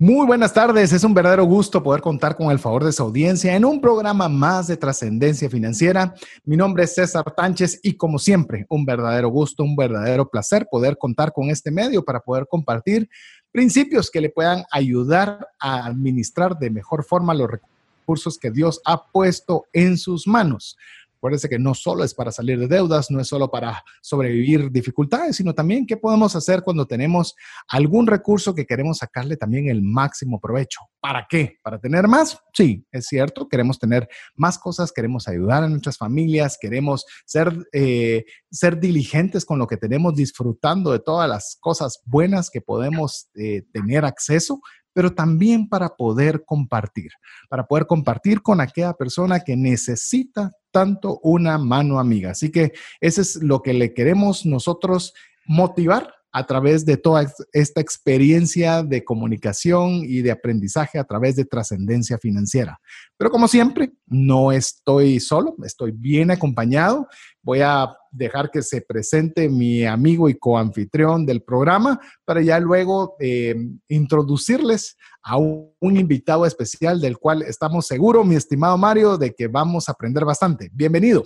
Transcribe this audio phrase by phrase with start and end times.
[0.00, 3.56] Muy buenas tardes, es un verdadero gusto poder contar con el favor de su audiencia
[3.56, 6.14] en un programa más de trascendencia financiera.
[6.44, 10.96] Mi nombre es César Tánchez y como siempre, un verdadero gusto, un verdadero placer poder
[10.98, 13.10] contar con este medio para poder compartir
[13.50, 19.04] principios que le puedan ayudar a administrar de mejor forma los recursos que Dios ha
[19.04, 20.76] puesto en sus manos.
[21.18, 25.34] Acuérdense que no solo es para salir de deudas, no es solo para sobrevivir dificultades,
[25.34, 27.34] sino también qué podemos hacer cuando tenemos
[27.68, 30.80] algún recurso que queremos sacarle también el máximo provecho.
[31.00, 31.58] ¿Para qué?
[31.60, 32.38] ¿Para tener más?
[32.52, 38.24] Sí, es cierto, queremos tener más cosas, queremos ayudar a nuestras familias, queremos ser, eh,
[38.50, 43.62] ser diligentes con lo que tenemos, disfrutando de todas las cosas buenas que podemos eh,
[43.72, 44.60] tener acceso,
[44.92, 47.12] pero también para poder compartir,
[47.48, 52.32] para poder compartir con aquella persona que necesita tanto una mano amiga.
[52.32, 55.14] Así que eso es lo que le queremos nosotros
[55.46, 61.44] motivar a través de toda esta experiencia de comunicación y de aprendizaje a través de
[61.44, 62.78] trascendencia financiera.
[63.16, 67.08] Pero como siempre, no estoy solo, estoy bien acompañado.
[67.42, 73.16] Voy a dejar que se presente mi amigo y coanfitrión del programa para ya luego
[73.20, 73.56] eh,
[73.88, 79.48] introducirles a un, un invitado especial del cual estamos seguros, mi estimado Mario, de que
[79.48, 80.70] vamos a aprender bastante.
[80.72, 81.24] Bienvenido.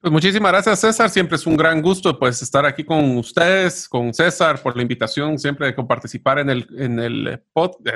[0.00, 1.08] Pues muchísimas gracias, César.
[1.08, 5.38] Siempre es un gran gusto pues, estar aquí con ustedes, con César, por la invitación
[5.38, 7.42] siempre de participar en el, en el,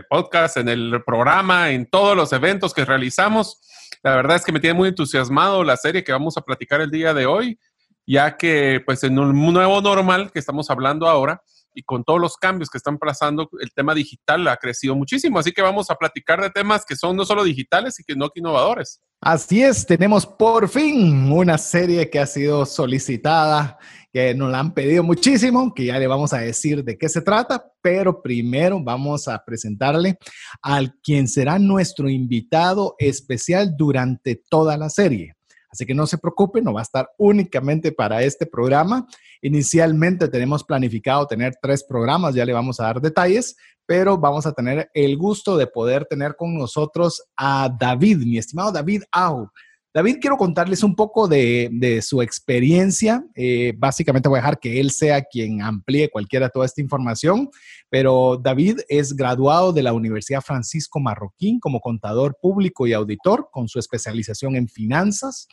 [0.08, 3.60] podcast, en el programa, en todos los eventos que realizamos.
[4.02, 6.90] La verdad es que me tiene muy entusiasmado la serie que vamos a platicar el
[6.90, 7.60] día de hoy,
[8.06, 11.42] ya que pues en un nuevo normal que estamos hablando ahora,
[11.74, 15.38] y con todos los cambios que están pasando, el tema digital ha crecido muchísimo.
[15.38, 18.30] Así que vamos a platicar de temas que son no solo digitales y que no
[18.34, 19.00] innovadores.
[19.22, 23.78] Así es, tenemos por fin una serie que ha sido solicitada,
[24.10, 27.20] que nos la han pedido muchísimo, que ya le vamos a decir de qué se
[27.20, 30.16] trata, pero primero vamos a presentarle
[30.62, 35.34] al quien será nuestro invitado especial durante toda la serie.
[35.70, 39.06] Así que no se preocupe, no va a estar únicamente para este programa.
[39.40, 44.52] Inicialmente tenemos planificado tener tres programas, ya le vamos a dar detalles, pero vamos a
[44.52, 49.50] tener el gusto de poder tener con nosotros a David, mi estimado David Au.
[49.92, 53.24] David, quiero contarles un poco de, su experiencia.
[53.34, 57.50] Eh, básicamente voy a dejar que él sea quien amplíe cualquiera toda esta información,
[57.88, 63.66] pero David es graduado de la Universidad Francisco Marroquín como contador público y auditor con
[63.66, 65.48] su especialización en finanzas.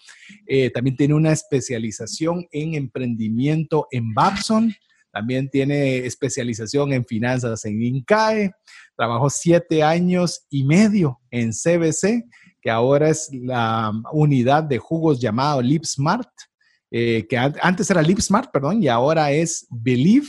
[0.45, 4.71] Eh, también tiene una especialización en emprendimiento en Babson.
[5.11, 8.51] También tiene especialización en finanzas en INCAE.
[8.95, 12.23] Trabajó siete años y medio en CBC
[12.67, 16.27] que ahora es la unidad de jugos llamado LipSmart,
[16.91, 20.27] eh, que antes era LipSmart, perdón, y ahora es Believe,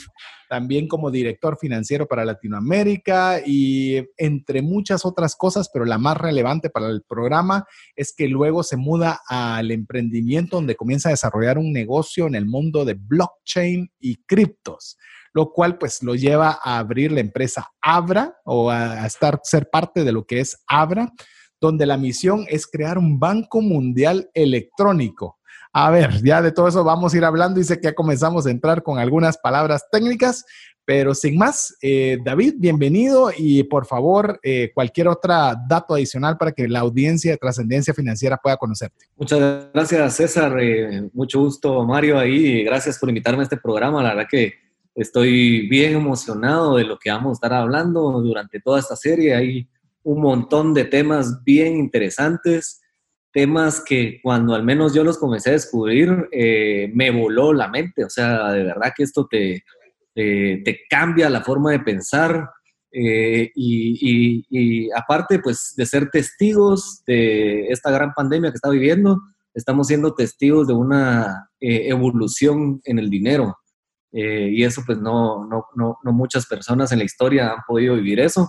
[0.49, 6.71] también como director financiero para Latinoamérica y entre muchas otras cosas, pero la más relevante
[6.71, 7.67] para el programa
[7.97, 12.47] es que luego se muda al emprendimiento donde comienza a desarrollar un negocio en el
[12.47, 14.97] mundo de blockchain y criptos
[15.35, 20.03] lo cual pues lo lleva a abrir la empresa Abra o a, estar ser parte
[20.03, 21.13] de lo que es Abra,
[21.61, 25.39] donde la misión es crear un banco mundial electrónico.
[25.73, 28.47] A ver, ya de todo eso vamos a ir hablando y sé que ya comenzamos
[28.47, 30.45] a entrar con algunas palabras técnicas,
[30.85, 35.35] pero sin más, eh, David, bienvenido y por favor, eh, cualquier otro
[35.69, 39.05] dato adicional para que la audiencia de trascendencia financiera pueda conocerte.
[39.17, 40.57] Muchas gracias, César.
[40.59, 42.65] Eh, mucho gusto, Mario, ahí.
[42.65, 44.03] Gracias por invitarme a este programa.
[44.03, 44.55] La verdad que
[44.95, 49.35] estoy bien emocionado de lo que vamos a estar hablando durante toda esta serie.
[49.35, 49.69] Hay
[50.09, 52.81] un montón de temas bien interesantes,
[53.31, 58.05] temas que cuando al menos yo los comencé a descubrir, eh, me voló la mente.
[58.05, 59.63] O sea, de verdad que esto te,
[60.15, 62.49] te cambia la forma de pensar.
[62.91, 69.21] Eh, y, aparte, pues, de ser testigos de esta gran pandemia que está viviendo,
[69.53, 73.59] estamos siendo testigos de una eh, evolución en el dinero.
[74.11, 78.21] y eso, pues, no, no, no, no muchas personas en la historia han podido vivir
[78.21, 78.49] eso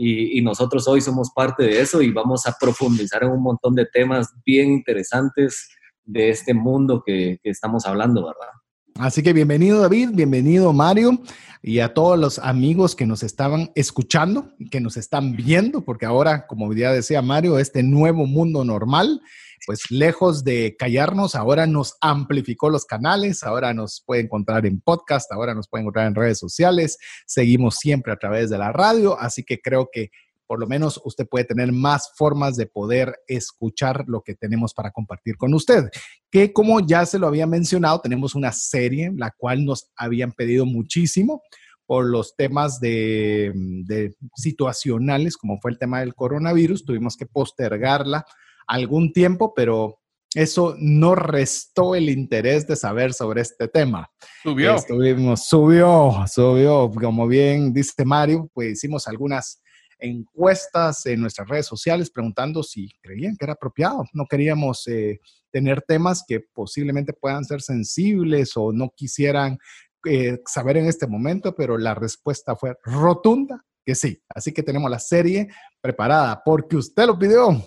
[0.00, 3.84] y, nosotros hoy somos parte de eso y vamos a profundizar en un montón de
[3.84, 5.68] temas bien interesantes
[6.04, 8.52] de este mundo que, estamos hablando, ¿verdad?
[8.94, 11.20] Así que bienvenido David, bienvenido Mario
[11.62, 16.46] y a todos los amigos que nos estaban escuchando, que nos están viendo, porque ahora,
[16.46, 19.20] como ya decía Mario, este nuevo mundo normal,
[19.66, 25.30] pues lejos de callarnos, ahora nos amplificó los canales, ahora nos puede encontrar en podcast,
[25.32, 29.44] ahora nos puede encontrar en redes sociales, seguimos siempre a través de la radio, así
[29.44, 30.10] que creo que
[30.46, 34.90] por lo menos usted puede tener más formas de poder escuchar lo que tenemos para
[34.90, 35.90] compartir con usted.
[36.30, 40.64] Que como ya se lo había mencionado, tenemos una serie la cual nos habían pedido
[40.64, 41.42] muchísimo
[41.84, 48.26] por los temas de, de situacionales, como fue el tema del coronavirus, tuvimos que postergarla
[48.68, 49.98] algún tiempo, pero
[50.34, 54.10] eso no restó el interés de saber sobre este tema.
[54.42, 54.74] Subió.
[54.74, 56.90] Estuvimos, subió, subió.
[56.90, 59.62] Como bien dice Mario, pues hicimos algunas
[59.98, 64.04] encuestas en nuestras redes sociales preguntando si creían que era apropiado.
[64.12, 65.18] No queríamos eh,
[65.50, 69.58] tener temas que posiblemente puedan ser sensibles o no quisieran
[70.06, 74.22] eh, saber en este momento, pero la respuesta fue rotunda que sí.
[74.28, 75.48] Así que tenemos la serie
[75.80, 77.58] preparada porque usted lo pidió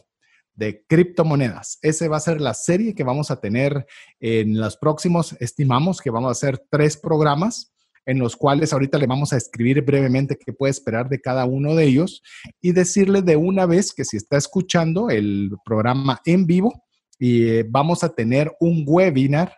[0.62, 1.80] de criptomonedas.
[1.82, 3.88] Ese va a ser la serie que vamos a tener
[4.20, 7.74] en los próximos, estimamos que vamos a hacer tres programas
[8.06, 11.74] en los cuales ahorita le vamos a escribir brevemente qué puede esperar de cada uno
[11.74, 12.22] de ellos
[12.62, 16.84] y decirle de una vez que si está escuchando el programa en vivo,
[17.18, 19.58] y eh, vamos a tener un webinar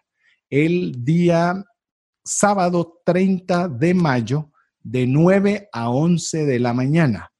[0.50, 1.65] el día
[2.23, 4.51] sábado 30 de mayo
[4.81, 7.31] de 9 a 11 de la mañana,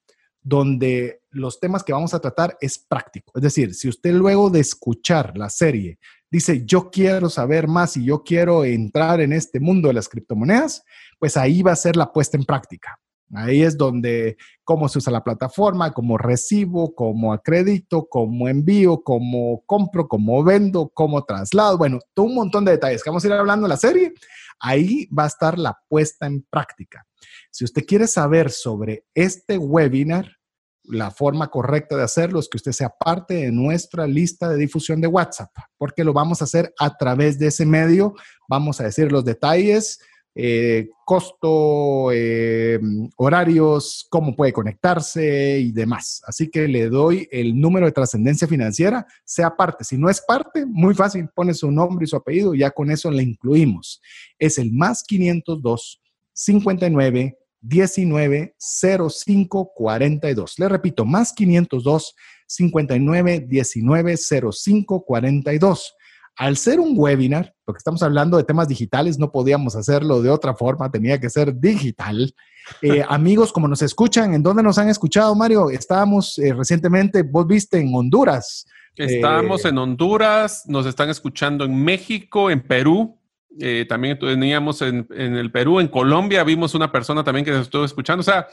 [0.42, 3.32] donde los temas que vamos a tratar es práctico.
[3.36, 6.00] Es decir, si usted luego de escuchar la serie
[6.34, 10.84] dice, yo quiero saber más y yo quiero entrar en este mundo de las criptomonedas,
[11.20, 13.00] pues ahí va a ser la puesta en práctica.
[13.36, 19.64] Ahí es donde cómo se usa la plataforma, cómo recibo, cómo acredito, cómo envío, cómo
[19.66, 21.78] compro, cómo vendo, cómo traslado.
[21.78, 24.14] Bueno, todo un montón de detalles que vamos a ir hablando en la serie.
[24.60, 27.06] Ahí va a estar la puesta en práctica.
[27.52, 30.38] Si usted quiere saber sobre este webinar,
[30.86, 35.02] la forma correcta de hacerlo es que usted sea parte de nuestra lista de difusión
[35.02, 38.16] de WhatsApp, porque lo vamos a hacer a través de ese medio.
[38.48, 40.00] Vamos a decir los detalles,
[40.36, 42.80] eh, costo, eh,
[43.18, 46.22] horarios, cómo puede conectarse y demás.
[46.26, 49.84] Así que le doy el número de trascendencia financiera, sea parte.
[49.84, 53.10] Si no es parte, muy fácil, pone su nombre y su apellido, ya con eso
[53.12, 54.02] le incluimos.
[54.40, 56.02] Es el más 502
[56.34, 60.60] 59 19 05 42.
[60.60, 62.15] Le repito, más 502
[62.45, 65.95] 59 19 05 42.
[66.36, 70.56] Al ser un webinar, porque estamos hablando de temas digitales, no podíamos hacerlo de otra
[70.56, 72.33] forma, tenía que ser digital.
[72.81, 75.69] Eh, amigos, como nos escuchan, ¿en dónde nos han escuchado, Mario?
[75.69, 78.65] Estábamos eh, recientemente, vos viste en Honduras.
[78.95, 83.19] Estábamos eh, en Honduras, nos están escuchando en México, en Perú,
[83.60, 87.86] eh, también teníamos en, el Perú, en Colombia, vimos una persona también que nos estuvo
[87.86, 88.22] escuchando.
[88.22, 88.48] O sea,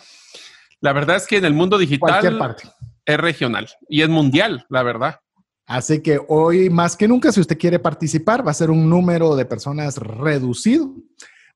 [0.80, 2.56] la verdad es que en el mundo digital
[3.04, 5.20] es regional y es mundial, la verdad.
[5.66, 9.36] Así que hoy más que nunca, si usted quiere participar, va a ser un número
[9.36, 10.92] de personas reducido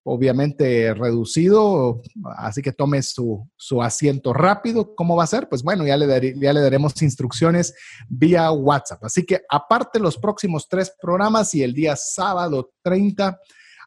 [0.05, 2.03] obviamente reducido,
[2.37, 3.49] así que tome su,
[3.83, 4.95] asiento rápido.
[4.95, 5.49] ¿Cómo va a ser?
[5.49, 7.75] Pues bueno, ya le, ya le daremos instrucciones
[8.09, 9.03] vía WhatsApp.
[9.05, 13.39] Así que aparte los próximos tres programas y el día sábado 30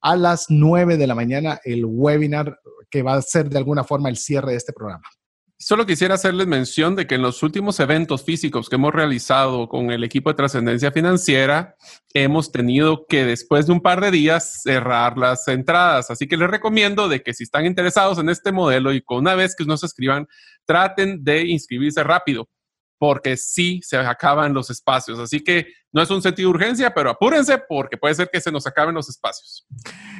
[0.01, 2.59] a las 9 de la mañana el webinar
[2.89, 5.05] que va a ser de alguna forma el cierre de este programa.
[5.59, 9.89] Solo quisiera hacerles mención de que en los últimos eventos físicos que hemos realizado con
[9.89, 11.75] el equipo de trascendencia financiera,
[12.13, 16.12] hemos tenido que después de un par de días cerrar las entradas.
[16.12, 19.34] Así que les recomiendo de que si están interesados en este modelo y con una
[19.34, 20.27] vez que nos escriban,
[20.65, 22.48] traten de inscribirse rápido
[22.98, 25.20] porque sí se acaban los espacios.
[25.20, 28.51] Así que no es un sentido de urgencia, pero apúrense porque puede ser que se
[28.51, 29.66] nos acaben los espacios.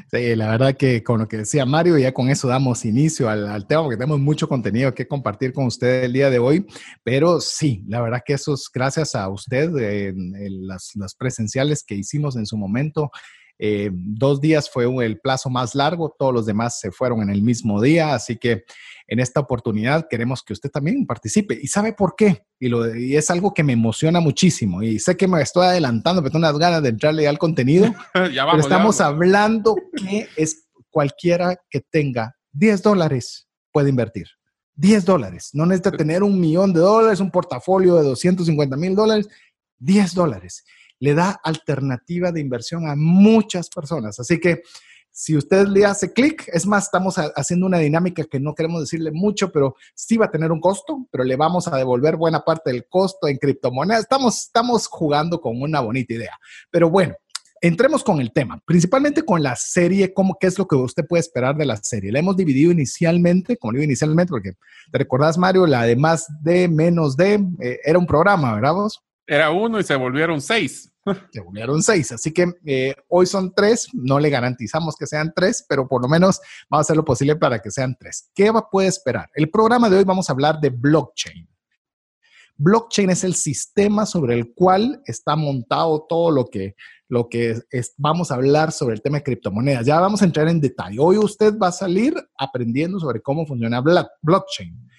[0.10, 3.68] Sí, la verdad que con lo que decía Mario, ya con eso damos inicio al,
[3.68, 6.66] tema porque tenemos mucho contenido que compartir con usted el día de hoy,
[7.04, 11.96] pero sí, la verdad que eso es gracias a usted, en, las, las presenciales que
[11.96, 13.12] hicimos en su momento.
[13.60, 17.42] Eh, dos días fue el plazo más largo, todos los demás se fueron en el
[17.42, 18.66] mismo día, así que
[19.08, 21.58] en esta oportunidad queremos que usted también participe.
[21.60, 22.44] ¿Y sabe por qué?
[22.60, 24.84] Y, lo, es algo que me emociona muchísimo.
[24.84, 27.88] Y sé que me estoy adelantando, pero tengo unas ganas de entrarle al contenido.
[28.34, 34.28] ya vamos, pero estamos hablando que es cualquiera que tenga 10 dólares puede invertir.
[34.76, 35.52] 10 dólares.
[35.54, 39.28] No necesita tener un millón de dólares, un portafolio de 250 mil dólares.
[39.80, 40.64] 10 dólares.
[41.00, 44.20] Le da alternativa de inversión a muchas personas.
[44.20, 44.62] Así que
[45.20, 49.10] si usted le hace clic, es más, estamos haciendo una dinámica que no queremos decirle
[49.12, 52.72] mucho, pero sí va a tener un costo, pero le vamos a devolver buena parte
[52.72, 54.02] del costo en criptomonedas.
[54.02, 56.38] Estamos, estamos jugando con una bonita idea.
[56.70, 57.16] Pero bueno,
[57.62, 61.22] entremos con el tema, principalmente con la serie, ¿cómo, ¿qué es lo que usted puede
[61.22, 62.12] esperar de la serie?
[62.12, 64.54] La hemos dividido inicialmente, como digo inicialmente, porque
[64.92, 69.02] te recordás, Mario, la de más de, menos de, eh, era un programa, ¿verdad vos?
[69.28, 70.92] Era uno y se volvieron seis.
[71.32, 75.66] Se volvieron seis, así que eh, hoy son tres, no le garantizamos que sean tres,
[75.70, 78.30] pero por lo menos vamos a hacer lo posible para que sean tres.
[78.36, 79.30] ¿Qué va, puede esperar?
[79.34, 81.48] El programa de hoy vamos a hablar de blockchain.
[82.58, 86.76] Blockchain es el sistema sobre el cual está montado todo lo que,
[87.08, 87.58] lo que
[87.98, 89.86] vamos a hablar sobre el tema de criptomonedas.
[89.86, 90.98] Ya vamos a entrar en detalle.
[91.00, 93.82] Hoy usted va a salir aprendiendo sobre cómo funciona
[94.22, 94.90] blockchain.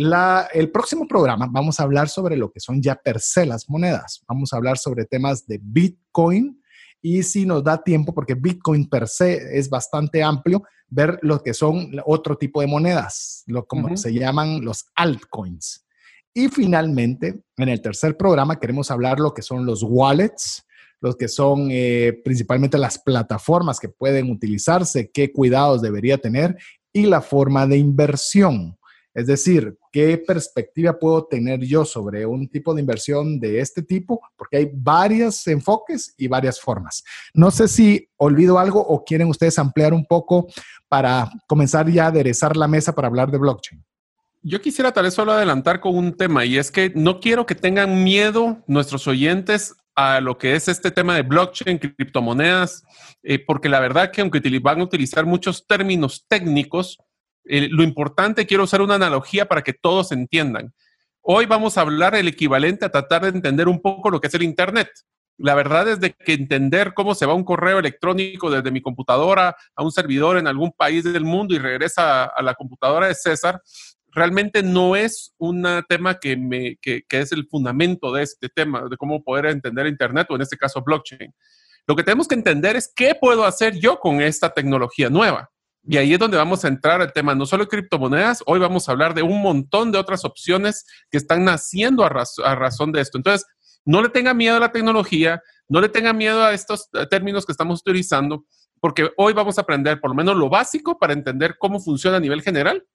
[0.00, 3.68] La, el próximo programa vamos a hablar sobre lo que son ya per se las
[3.68, 4.22] monedas.
[4.28, 6.62] Vamos a hablar sobre temas de Bitcoin
[7.02, 11.52] y si nos da tiempo, porque Bitcoin per se es bastante amplio, ver lo que
[11.52, 15.84] son otro tipo de monedas, lo como se llaman los altcoins.
[16.32, 20.64] Y finalmente, en el tercer programa queremos hablar lo que son los wallets,
[21.00, 26.56] los que son eh, principalmente las plataformas que pueden utilizarse, qué cuidados debería tener
[26.92, 28.77] y la forma de inversión.
[29.18, 34.20] Es decir, ¿qué perspectiva puedo tener yo sobre un tipo de inversión de este tipo?
[34.36, 37.02] Porque hay varios enfoques y varias formas.
[37.34, 40.46] No sé si olvido algo o quieren ustedes ampliar un poco
[40.86, 43.84] para comenzar ya a aderezar la mesa para hablar de blockchain.
[44.44, 47.56] Yo quisiera tal vez solo adelantar con un tema y es que no quiero que
[47.56, 52.84] tengan miedo nuestros oyentes a lo que es este tema de blockchain, criptomonedas,
[53.24, 56.98] eh, porque la verdad que aunque van a utilizar muchos términos técnicos,
[57.48, 60.72] eh, lo importante, quiero usar una analogía para que todos entiendan.
[61.20, 64.34] Hoy vamos a hablar el equivalente a tratar de entender un poco lo que es
[64.34, 64.88] el Internet.
[65.36, 69.56] La verdad es de que entender cómo se va un correo electrónico desde mi computadora
[69.74, 73.60] a un servidor en algún país del mundo y regresa a la computadora de César
[74.18, 76.76] realmente no es un tema que,
[77.08, 80.82] es el fundamento de este tema, de cómo poder entender Internet o en este caso
[80.82, 81.32] blockchain.
[81.86, 85.50] Lo que tenemos que entender es qué puedo hacer yo con esta tecnología nueva.
[85.90, 88.86] Y ahí es donde vamos a entrar al tema, no solo de criptomonedas, hoy vamos
[88.86, 93.16] a hablar de un montón de otras opciones que están naciendo a, razón de esto.
[93.16, 93.46] Entonces,
[93.86, 97.52] no le tenga miedo a la tecnología, no le tenga miedo a estos términos que
[97.52, 98.44] estamos utilizando,
[98.80, 102.20] porque hoy vamos a aprender por lo menos lo básico para entender cómo funciona a
[102.20, 102.86] nivel general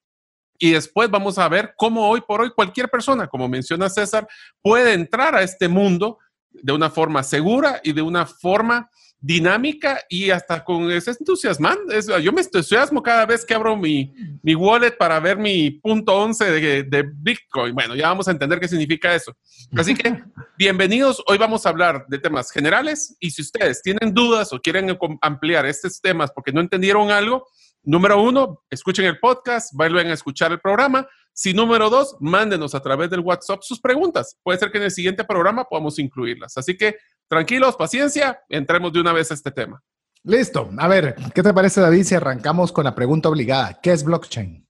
[0.56, 4.28] y después vamos a ver cómo hoy por hoy cualquier persona, como menciona César,
[4.62, 6.18] puede entrar a este mundo
[6.52, 8.88] de una forma segura y de una forma
[9.24, 11.98] dinámica y hasta con ese entusiasmante.
[12.22, 14.12] yo me entusiasmo cada vez que abro mi,
[14.42, 17.74] mi wallet para ver mi punto 11 de, de, Bitcoin.
[17.74, 19.34] Bueno, ya vamos a entender qué significa eso.
[19.74, 20.22] Así que
[20.58, 21.22] bienvenidos.
[21.26, 25.64] Hoy vamos a hablar de temas generales y si ustedes tienen dudas o quieren ampliar
[25.64, 27.46] estos temas porque no entendieron algo,
[27.86, 31.06] Número uno, escuchen el podcast, vuelven a escuchar el programa.
[31.34, 34.38] Si número dos, mándenos a través del WhatsApp sus preguntas.
[34.42, 36.56] Puede ser que en el siguiente programa podamos incluirlas.
[36.56, 36.96] Así que
[37.28, 39.82] tranquilos, paciencia, entremos de una vez a este tema.
[40.22, 40.70] Listo.
[40.78, 43.78] A ver, ¿qué te parece, David, si arrancamos con la pregunta obligada?
[43.82, 44.66] ¿Qué es blockchain?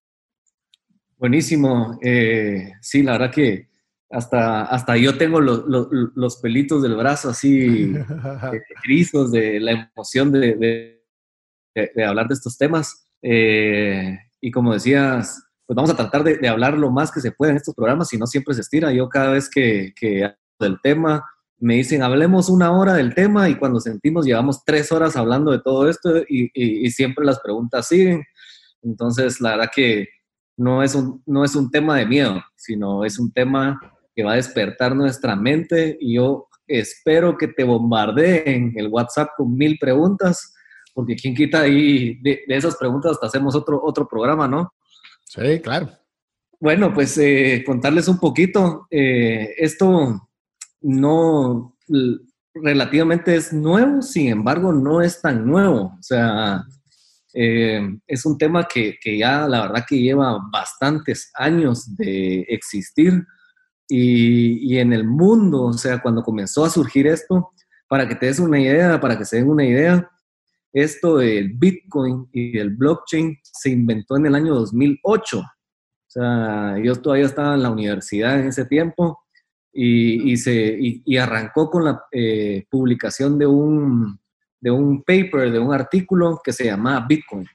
[1.17, 1.99] Buenísimo.
[2.03, 3.69] Eh, sí, la verdad que
[4.11, 7.93] hasta, hasta yo tengo los, pelitos del brazo así
[8.85, 11.01] grisos de la emoción de,
[11.75, 13.09] de hablar de estos temas.
[13.23, 17.53] Eh, y como decías, pues vamos a tratar de, hablar lo más que se pueda
[17.53, 18.93] en estos programas, si no siempre se estira.
[18.93, 21.25] Yo cada vez que, que hablo del tema,
[21.59, 25.61] me dicen, hablemos una hora del tema y cuando sentimos llevamos tres horas hablando de
[25.61, 28.25] todo esto y, y, siempre las preguntas siguen.
[28.83, 30.09] Entonces, la verdad que
[30.57, 33.81] no es, un, no es un tema de miedo, sino es un tema
[34.15, 39.57] que va a despertar nuestra mente y yo espero que te bombardeen el WhatsApp con
[39.57, 40.55] mil preguntas
[40.95, 44.73] porque quién quita ahí de, esas preguntas hasta hacemos otro, otro programa, ¿no?
[45.25, 45.91] Sí, claro.
[46.61, 48.87] Bueno, pues eh, contarles un poquito.
[48.91, 50.29] Eh, esto
[50.85, 51.77] no
[52.55, 55.97] relativamente es nuevo, sin embargo, no es tan nuevo.
[55.99, 56.65] O sea,
[57.33, 63.25] eh, es un tema que, que, ya la verdad que lleva bastantes años de existir
[63.89, 67.51] y, y en el mundo, o sea, cuando comenzó a surgir esto,
[67.89, 70.09] para que te des una idea, para que se den una idea,
[70.73, 75.39] esto del Bitcoin y del blockchain se inventó en el año 2008.
[75.39, 75.45] O
[76.09, 79.24] sea, yo todavía estaba en la universidad en ese tiempo
[79.75, 84.19] y, se, arrancó con la eh, publicación de un,
[84.61, 87.47] de un paper, de un artículo que se llamaba Bitcoin.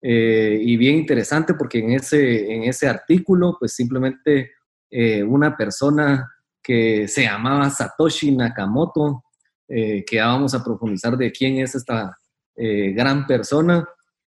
[0.00, 4.52] Eh, y bien interesante porque en ese, en ese artículo, pues simplemente
[4.90, 6.30] eh, una persona
[6.62, 9.24] que se llamaba Satoshi Nakamoto,
[9.66, 12.16] que ya vamos a profundizar de quién es esta,
[12.56, 13.86] eh, gran persona,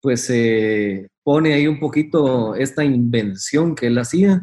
[0.01, 0.31] pues
[1.23, 4.43] pone ahí un poquito esta invención que él hacía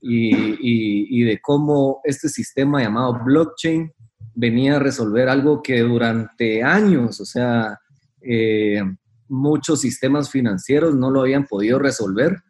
[0.00, 3.92] y, de cómo este sistema llamado blockchain
[4.34, 7.78] venía a resolver algo que durante años, o sea,
[8.22, 8.80] eh,
[9.28, 12.42] muchos sistemas financieros no lo habían podido resolver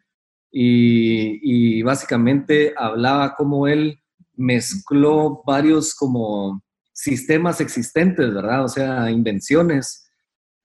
[0.51, 3.99] y, básicamente hablaba como él
[4.35, 6.61] mezcló varios como
[6.93, 8.65] sistemas existentes, ¿verdad?
[8.65, 10.09] O sea, invenciones,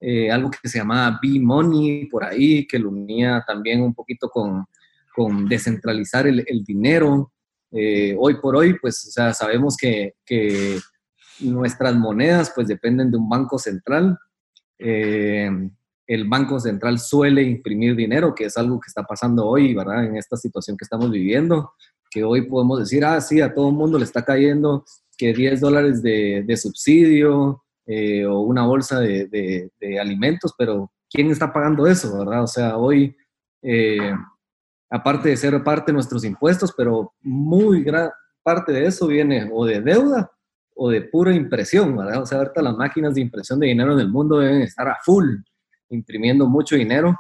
[0.01, 4.65] eh, algo que se llamaba B-Money por ahí, que lo unía también un poquito con,
[5.15, 7.33] con descentralizar el, dinero.
[7.71, 10.79] Eh, hoy por hoy, pues, o sea, sabemos que, que,
[11.41, 14.19] nuestras monedas, pues, dependen de un banco central.
[14.79, 15.51] Eh,
[16.07, 20.05] el Banco Central suele imprimir dinero, que es algo que está pasando hoy, ¿verdad?
[20.05, 21.73] En esta situación que estamos viviendo,
[22.11, 24.85] que hoy podemos decir, ah, sí, a todo el mundo le está cayendo
[25.17, 31.87] que 10 dólares de, subsidio eh, o una bolsa de, alimentos, pero ¿quién está pagando
[31.87, 32.43] eso, verdad?
[32.43, 33.17] O sea, hoy,
[33.63, 34.13] eh,
[34.91, 38.11] aparte de ser parte de nuestros impuestos, pero muy gran
[38.43, 40.31] parte de eso viene o de deuda
[40.77, 42.23] o de pura impresión, ¿verdad?
[42.23, 44.99] O sea, ahorita las máquinas de impresión de dinero en el mundo deben estar a
[45.05, 45.37] full
[45.89, 47.17] imprimiendo mucho dinero.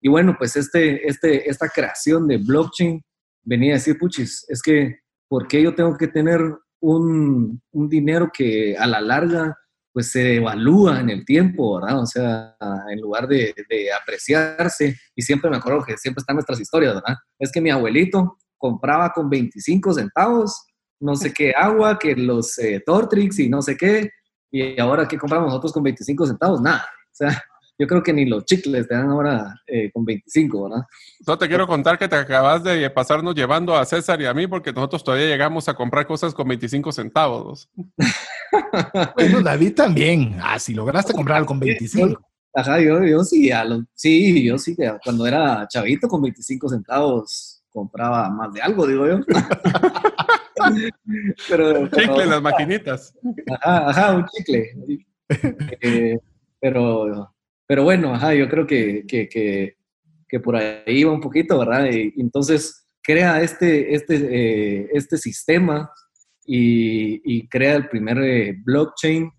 [0.00, 3.02] Y bueno, pues este, este, esta creación de blockchain
[3.42, 6.40] venía a decir, puchis, es que, ¿por qué yo tengo que tener
[6.80, 9.57] un, un dinero que a la larga
[9.98, 11.98] pues se evalúa en el tiempo, ¿verdad?
[11.98, 12.56] O sea,
[12.88, 13.52] en lugar de,
[14.00, 17.16] apreciarse, y siempre me acuerdo que siempre están nuestras historias, ¿verdad?
[17.36, 20.66] Es que mi abuelito compraba con 25 centavos,
[21.00, 24.08] no sé qué agua, que los eh, Tortrix y no sé qué,
[24.52, 26.60] y ahora ¿qué compramos nosotros con 25 centavos?
[26.60, 26.88] Nada.
[27.78, 30.84] Yo creo que ni los chicles te dan ahora eh, con 25, ¿verdad?
[31.24, 34.48] No te quiero contar que te acabas de pasarnos llevando a César y a mí
[34.48, 37.70] porque nosotros todavía llegamos a comprar cosas con 25 centavos.
[39.14, 40.36] bueno, David también.
[40.42, 42.20] Ah, si lograste comprar con 25.
[42.52, 43.50] Ajá, yo, yo sí,
[43.94, 49.20] sí, yo sí, cuando era chavito con 25 centavos compraba más de algo, digo yo.
[51.48, 53.14] pero, chicle en las maquinitas.
[53.60, 55.06] Ajá, ajá, un chicle.
[55.82, 56.18] Eh,
[56.58, 57.30] pero
[57.68, 61.86] pero bueno, ajá, yo creo que, que, que, por ahí va un poquito, ¿verdad?
[61.92, 65.92] Y, entonces crea este, este, eh, este sistema
[66.46, 69.30] y, y, crea el primer eh, blockchain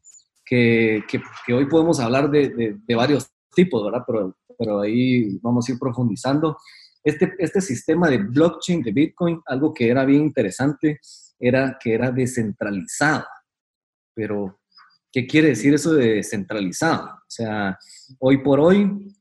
[0.46, 4.04] que, que, hoy podemos hablar de, de, varios tipos, ¿verdad?
[4.06, 6.56] Pero, pero ahí vamos a ir profundizando.
[7.04, 11.00] Este, este sistema de blockchain de Bitcoin, algo que era bien interesante,
[11.40, 13.26] era que era descentralizado.
[14.14, 14.59] Pero,
[15.12, 17.06] ¿qué quiere decir eso de descentralizado?
[17.06, 17.78] O sea,
[18.20, 19.16] hoy por hoy,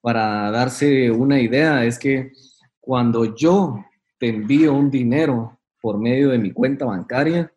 [0.00, 2.32] para darse una idea, es que
[2.80, 3.84] cuando yo
[4.18, 7.52] te envío un dinero por medio de mi cuenta bancaria,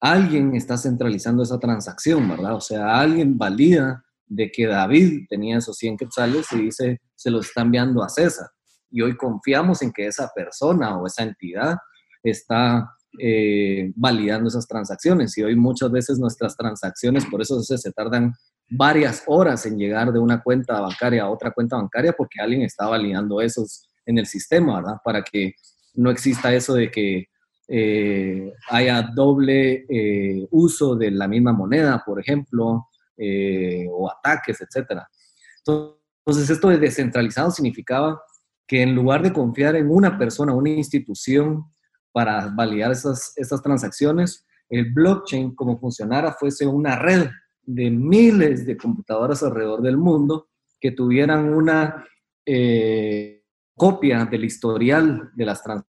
[0.00, 2.54] alguien está centralizando esa transacción, ¿verdad?
[2.54, 7.46] O sea, alguien valida de que David tenía esos 100 quetzales y dice, se los
[7.46, 8.48] está enviando a César.
[8.90, 11.76] Y hoy confiamos en que esa persona o esa entidad
[12.22, 15.36] está eh, validando esas transacciones.
[15.36, 18.32] Y hoy muchas veces nuestras transacciones, por eso se, tardan
[18.68, 22.86] varias horas en llegar de una cuenta bancaria a otra cuenta bancaria porque alguien está
[22.86, 24.98] validando esos en el sistema, ¿verdad?
[25.04, 25.54] Para que
[25.94, 27.26] no exista eso de que
[27.68, 32.86] eh, haya doble eh, uso de la misma moneda, por ejemplo,
[33.92, 35.02] o ataques, etc.
[35.58, 38.18] Entonces, esto de descentralizado significaba
[38.66, 41.64] que en lugar de confiar en una persona, una institución
[42.12, 47.28] para validar esas, transacciones, el blockchain, como funcionara, fuese una red
[47.62, 50.48] de miles de computadoras alrededor del mundo
[50.80, 52.04] que tuvieran una
[52.46, 53.44] eh,
[53.76, 55.90] copia del historial de las transacciones.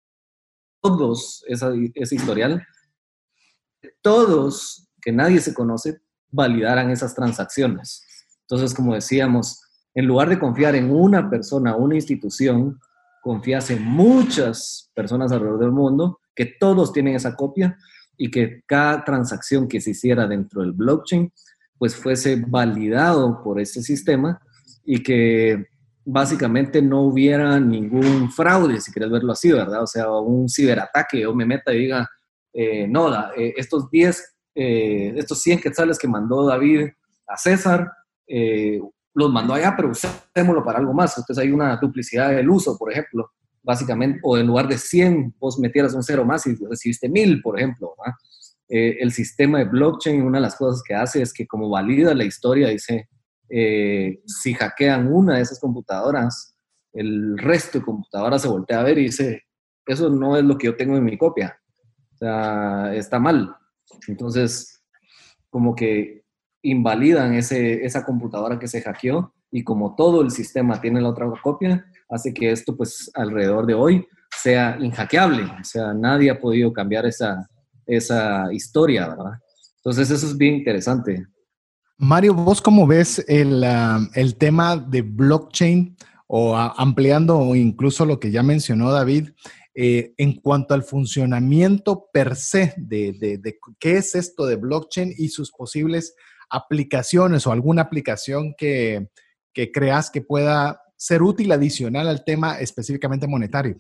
[0.81, 2.67] Todos, ese historial,
[4.01, 6.01] todos, que nadie se conoce,
[6.31, 8.05] validaran esas transacciones.
[8.43, 9.63] Entonces, como decíamos,
[9.95, 12.79] en lugar de confiar en una persona, una institución,
[13.27, 17.77] confías en muchas personas alrededor del mundo, que todos tienen esa copia
[18.17, 21.33] y que cada transacción que se hiciera dentro del blockchain
[21.77, 24.41] pues fuese validado por ese sistema
[24.85, 25.67] y que
[26.05, 29.83] básicamente no hubiera ningún fraude, si quieres verlo así, ¿verdad?
[29.83, 32.09] O sea, un ciberataque o me meta y diga,
[32.53, 36.91] eh, no, eh, estos 10, eh, estos 100 quetzales que mandó David
[37.27, 37.91] a César,
[39.17, 41.17] los mandó allá, pero usémoslo para algo más.
[41.17, 43.31] Entonces hay una duplicidad del uso, por ejemplo,
[43.63, 47.59] básicamente, o en lugar de 100, vos metieras un cero más y recibiste 1000, por
[47.59, 47.95] ejemplo.
[48.69, 52.15] Eh, el sistema de blockchain, una de las cosas que hace es que como valida
[52.15, 53.09] la historia, dice,
[53.49, 56.55] eh, si hackean una de esas computadoras,
[56.93, 59.45] el resto de computadoras se voltea a ver y dice,
[59.87, 61.59] eso no es lo que yo tengo en mi copia.
[62.15, 63.57] O sea, está mal.
[64.09, 64.83] Entonces,
[65.49, 66.26] como que
[66.71, 71.31] invalidan ese, esa computadora que se hackeó y como todo el sistema tiene la otra
[71.43, 74.07] copia, hace que esto pues alrededor de hoy
[74.43, 75.45] sea inhackeable.
[75.45, 77.49] O sea, nadie ha podido cambiar esa,
[77.87, 79.39] esa historia, ¿verdad?
[79.77, 81.27] Entonces eso es bien interesante.
[81.99, 88.31] Mario, ¿vos cómo ves el, ah, el tema de blockchain o ampliando incluso lo que
[88.31, 89.31] ya mencionó David,
[89.75, 95.29] eh, en cuanto al funcionamiento per se de, de, qué es esto de blockchain y
[95.29, 96.15] sus posibles
[96.51, 99.09] aplicaciones o alguna aplicación que,
[99.53, 103.77] que creas que pueda ser útil adicional al tema específicamente monetario?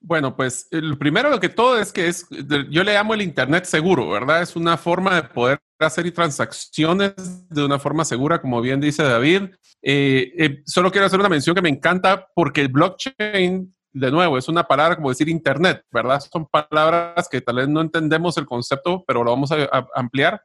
[0.00, 2.26] Bueno, pues el primero lo que todo es que es,
[2.70, 4.42] yo le llamo el Internet seguro, ¿verdad?
[4.42, 9.50] Es una forma de poder hacer transacciones de una forma segura, como bien dice David.
[9.82, 14.38] Eh, eh, solo quiero hacer una mención que me encanta porque el blockchain, de nuevo,
[14.38, 16.20] es una palabra como decir Internet, ¿verdad?
[16.20, 20.42] Son palabras que tal vez no entendemos el concepto, pero lo vamos a ampliar.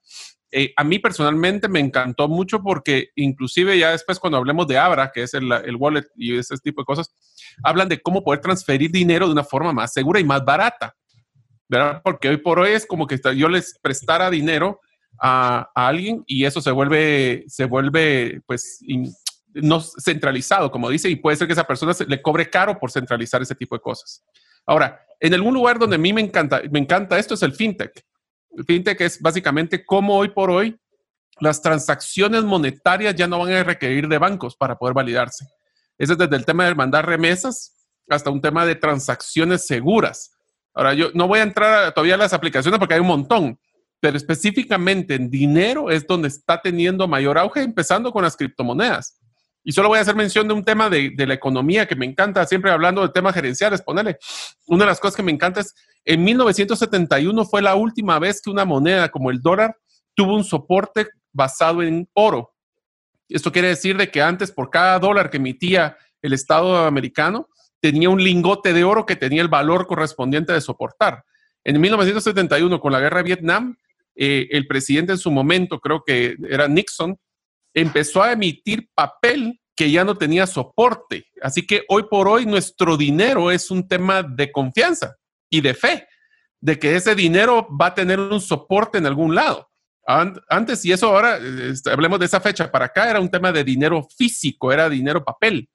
[0.51, 5.11] Eh, a mí personalmente me encantó mucho porque inclusive ya después cuando hablemos de Abra,
[5.13, 7.13] que es el, wallet y ese tipo de cosas,
[7.63, 10.95] hablan de cómo poder transferir dinero de una forma más segura y más barata,
[11.67, 12.01] ¿verdad?
[12.03, 14.79] Porque hoy por hoy es como que yo les prestara dinero
[15.21, 18.79] a, alguien y eso se vuelve, se vuelve pues
[19.53, 22.91] no centralizado, como dice, y puede ser que esa persona se, le cobre caro por
[22.91, 24.23] centralizar ese tipo de cosas.
[24.65, 28.03] Ahora, en algún lugar donde a mí me encanta, me encanta esto es el fintech
[28.65, 30.79] fintech es básicamente cómo hoy por hoy
[31.39, 35.45] las transacciones monetarias ya no van a requerir de bancos para poder validarse.
[35.97, 37.75] Ese es desde el tema de mandar remesas
[38.09, 40.31] hasta un tema de transacciones seguras.
[40.73, 43.59] Ahora, yo no voy a entrar todavía a las aplicaciones porque hay un montón,
[43.99, 49.18] pero específicamente en dinero es donde está teniendo mayor auge, empezando con las criptomonedas.
[49.69, 52.43] Y solo voy a hacer mención de un tema de, la economía que me encanta,
[52.47, 54.17] siempre hablando de temas gerenciales, ponerle.
[54.65, 58.49] Una de las cosas que me encanta es, en 1971 fue la última vez que
[58.49, 59.77] una moneda como el dólar
[60.15, 62.51] tuvo un soporte basado en oro.
[63.27, 67.47] Esto quiere decir de que antes por cada dólar que emitía el Estado americano,
[67.79, 71.25] tenía un lingote de oro que tenía el valor correspondiente de soportar.
[71.63, 73.77] En 1971, con la guerra de Vietnam,
[74.15, 77.19] eh, el presidente en su momento, creo que era Nixon,
[77.81, 81.25] empezó a emitir papel que ya no tenía soporte.
[81.41, 85.15] Así que hoy por hoy nuestro dinero es un tema de confianza
[85.49, 86.07] y de fe,
[86.59, 89.69] de que ese dinero va a tener un soporte en algún lado.
[90.05, 93.63] Antes, y eso ahora, este, hablemos de esa fecha, para acá era un tema de
[93.63, 95.69] dinero físico, era dinero papel.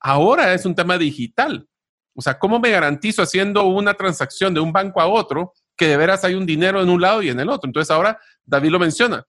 [0.00, 1.66] Ahora es un tema digital.
[2.14, 5.96] O sea, ¿cómo me garantizo haciendo una transacción de un banco a otro que de
[5.96, 7.68] veras hay un dinero en un lado y en el otro?
[7.68, 9.24] Entonces ahora David lo menciona.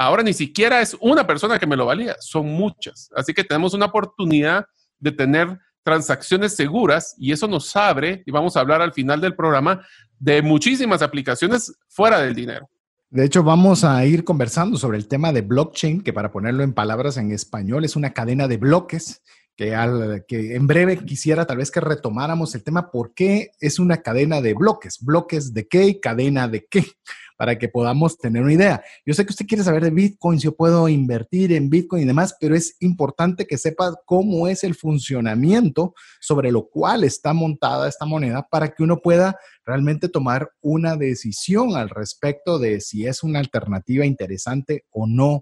[0.00, 3.10] Ahora ni siquiera es una persona que me lo valía, son muchas.
[3.14, 4.64] Así que tenemos una oportunidad
[4.98, 9.36] de tener transacciones seguras y eso nos abre, y vamos a hablar al final del
[9.36, 9.86] programa,
[10.18, 12.70] de muchísimas aplicaciones fuera del dinero.
[13.10, 16.72] De hecho, vamos a ir conversando sobre el tema de blockchain, que para ponerlo en
[16.72, 19.20] palabras en español es una cadena de bloques,
[19.54, 23.78] que, al, que en breve quisiera tal vez que retomáramos el tema, ¿por qué es
[23.78, 24.96] una cadena de bloques?
[25.02, 26.86] ¿Bloques de qué y cadena de qué?
[27.40, 28.84] Para que podamos tener una idea.
[29.06, 32.04] Yo sé que usted quiere saber de Bitcoin, si yo puedo invertir en Bitcoin y
[32.04, 37.88] demás, pero es importante que sepa cómo es el funcionamiento sobre lo cual está montada
[37.88, 43.22] esta moneda para que uno pueda realmente tomar una decisión al respecto de si es
[43.22, 45.40] una alternativa interesante o no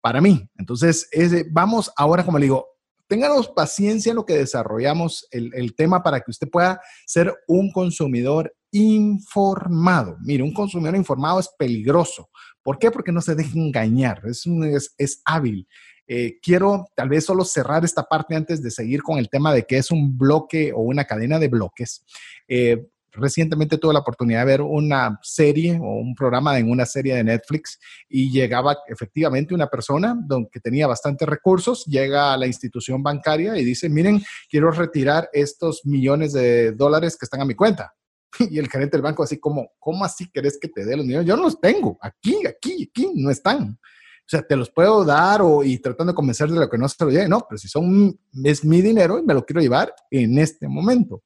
[0.00, 0.48] para mí.
[0.56, 1.10] Entonces,
[1.50, 2.68] vamos ahora, como le digo,
[3.10, 7.72] ténganos paciencia en lo que desarrollamos el, el, tema para que usted pueda ser un
[7.72, 10.16] consumidor informado.
[10.22, 12.30] Mire, un consumidor informado es peligroso.
[12.62, 12.92] ¿Por qué?
[12.92, 14.46] Porque no se deja engañar, es,
[14.96, 15.66] es, hábil.
[16.06, 19.64] Eh, quiero tal vez solo cerrar esta parte antes de seguir con el tema de
[19.64, 22.04] qué es un bloque o una cadena de bloques.
[22.46, 27.14] Eh, recientemente tuve la oportunidad de ver una serie o un programa en una serie
[27.14, 30.16] de Netflix y llegaba efectivamente una persona
[30.50, 35.84] que tenía bastantes recursos, llega a la institución bancaria y dice, miren, quiero retirar estos
[35.84, 37.94] millones de dólares que están a mi cuenta.
[38.50, 41.22] Y el gerente del banco así como, ¿cómo así querés que te dé los dinero?
[41.22, 43.78] Yo no los tengo, aquí, aquí, aquí, no están.
[44.20, 46.88] O sea, te los puedo dar o, y tratando de convencer de lo que no
[46.88, 47.28] se lo lleve.
[47.28, 51.24] No, pero si son, es mi dinero y me lo quiero llevar en este momento.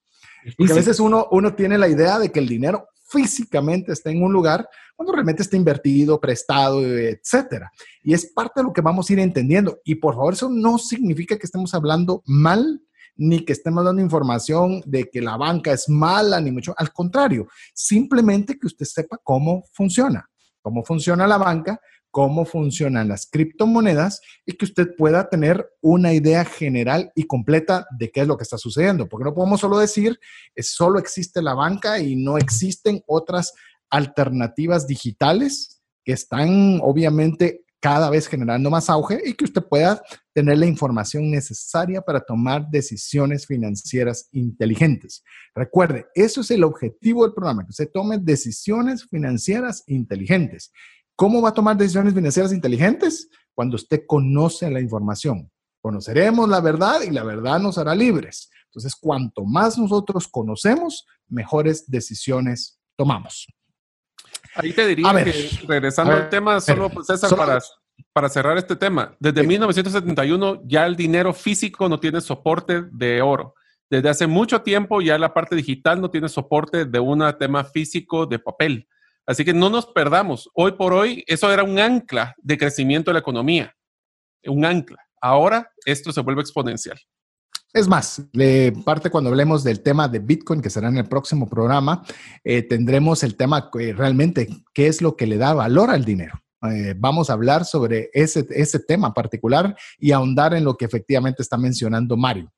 [0.57, 4.23] Porque a veces uno, uno tiene la idea de que el dinero físicamente está en
[4.23, 7.71] un lugar cuando realmente está invertido, prestado, etcétera.
[8.03, 9.81] Y es parte de lo que vamos a ir entendiendo.
[9.85, 12.81] Y por favor, eso no significa que estemos hablando mal
[13.17, 16.75] ni que estemos dando información de que la banca es mala, ni mucho.
[16.77, 20.29] Al contrario, simplemente que usted sepa cómo funciona,
[20.65, 21.79] cómo funciona la banca,
[22.11, 28.11] cómo funcionan las criptomonedas y que usted pueda tener una idea general y completa de
[28.11, 29.07] qué es lo que está sucediendo.
[29.07, 30.19] Porque no podemos solo decir,
[30.57, 33.53] solo existe la banca y no existen otras
[33.91, 40.57] alternativas digitales que están obviamente cada vez generando más auge y que usted pueda tener
[40.57, 45.23] la información necesaria para tomar decisiones financieras inteligentes.
[45.55, 50.73] Recuerde, eso es el objetivo del programa, que usted tome decisiones financieras inteligentes.
[51.15, 53.29] ¿Cómo va a tomar decisiones financieras inteligentes?
[53.55, 55.51] Cuando usted conoce la información.
[55.83, 58.49] Conoceremos la verdad y la verdad nos hará libres.
[58.65, 63.47] Entonces, cuanto más nosotros conocemos, mejores decisiones tomamos.
[64.55, 67.61] Ahí te diría que, regresando al tema, solo, pues, César, para,
[68.13, 73.55] para cerrar este tema, desde 1971 ya el dinero físico no tiene soporte de oro.
[73.91, 78.27] Desde hace mucho tiempo ya la parte digital no tiene soporte de un tema físico
[78.27, 78.89] de papel.
[79.27, 80.51] Así que no nos perdamos.
[80.55, 83.75] Hoy por hoy eso era un ancla de crecimiento de la economía.
[84.47, 84.99] Un ancla.
[85.21, 86.99] Ahora esto se vuelve exponencial.
[87.75, 91.49] Es más, de parte cuando hablemos del tema de Bitcoin, que será en el próximo
[91.49, 92.05] programa,
[92.45, 96.41] eh, tendremos el tema eh, realmente qué es lo que le da valor al dinero.
[96.71, 101.43] Eh, vamos a hablar sobre ese, ese tema particular y ahondar en lo que efectivamente
[101.43, 102.53] está mencionando Mario.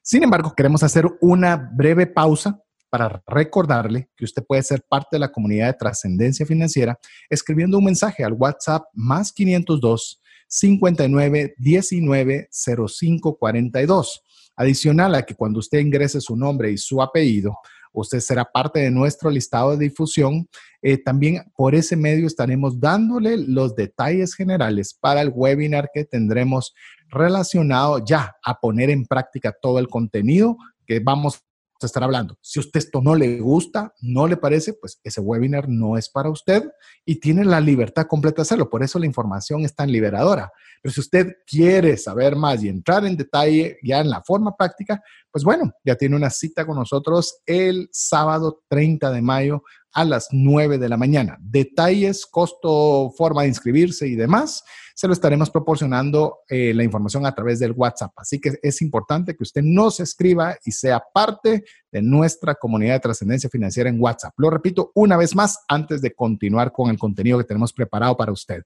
[0.00, 5.18] Sin embargo, queremos hacer una breve pausa para recordarle que usted puede ser parte de
[5.18, 13.38] la comunidad de trascendencia financiera escribiendo un mensaje al WhatsApp más 502 59 19 05
[13.38, 14.22] 42.
[14.56, 17.58] Adicional a que cuando usted ingrese su nombre y su apellido,
[17.92, 20.48] usted será parte de nuestro listado de difusión.
[20.82, 26.74] Eh, también por ese medio estaremos dándole los detalles generales para el webinar que tendremos
[27.08, 31.42] relacionado ya a poner en práctica todo el contenido que vamos
[31.84, 32.38] estar hablando.
[32.40, 36.30] Si usted esto no le gusta, no le parece, pues ese webinar no es para
[36.30, 36.64] usted
[37.04, 38.70] y tiene la libertad completa de hacerlo.
[38.70, 40.50] Por eso la información es tan liberadora.
[40.80, 45.02] Pero si usted quiere saber más y entrar en detalle ya en la forma práctica,
[45.30, 49.62] pues bueno, ya tiene una cita con nosotros el sábado 30 de mayo
[49.96, 51.38] a las 9 de la mañana.
[51.40, 54.62] Detalles, costo, forma de inscribirse y demás,
[54.94, 58.12] se lo estaremos proporcionando eh, la información a través del WhatsApp.
[58.16, 63.00] Así que es importante que usted nos escriba y sea parte de nuestra comunidad de
[63.00, 64.34] trascendencia financiera en WhatsApp.
[64.36, 68.32] Lo repito una vez más antes de continuar con el contenido que tenemos preparado para
[68.32, 68.64] usted.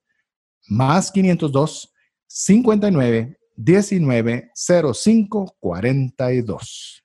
[0.67, 1.95] Más 502
[2.27, 4.51] 59 19
[4.93, 7.05] 05 42.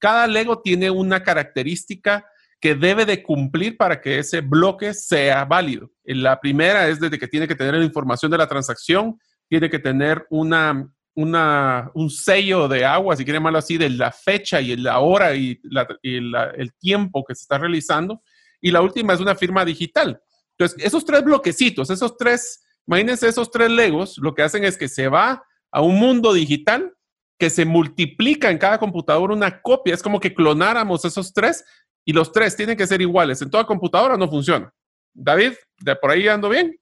[0.01, 2.27] Cada Lego tiene una característica
[2.61, 5.91] que debe de cumplir para que ese bloque sea válido.
[6.05, 9.19] La primera es desde que tiene que tener la información de la transacción,
[9.49, 14.61] tiene que tener una, un sello de agua, si quieren llamarlo así, de la fecha
[14.61, 15.61] y la hora y,
[16.03, 18.23] el tiempo que se está realizando.
[18.61, 20.21] Y la última es una firma digital.
[20.59, 24.89] Entonces, esos tres bloquecitos, esos tres, imagínense esos tres legos, lo que hacen es que
[24.89, 26.93] se va a un mundo digital
[27.39, 29.95] que se multiplica en cada computadora una copia.
[29.95, 31.65] Es como que clonáramos esos tres
[32.09, 33.43] y los tres tienen que ser iguales.
[33.43, 34.73] En toda computadora no funciona.
[35.13, 36.75] David, ¿de por ahí ando bien?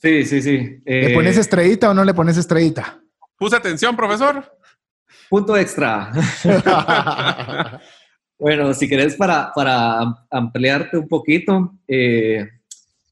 [0.00, 0.80] Sí, sí, sí.
[0.82, 2.98] ¿Le pones Eh, estrellita o no le pones estrellita?
[3.36, 4.50] Puse atención, profesor.
[5.28, 6.10] punto extra.
[8.38, 9.98] Bueno, si querés para, para
[10.30, 12.46] ampliarte un poquito, eh,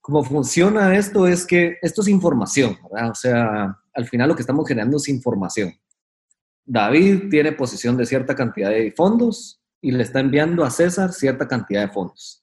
[0.02, 3.10] cómo funciona esto es que esto es información, ¿verdad?
[3.10, 5.72] O sea, al final lo que estamos generando es información.
[6.66, 11.46] David tiene posesión de cierta cantidad de fondos y le está enviando a César cierta
[11.46, 12.42] cantidad de fondos.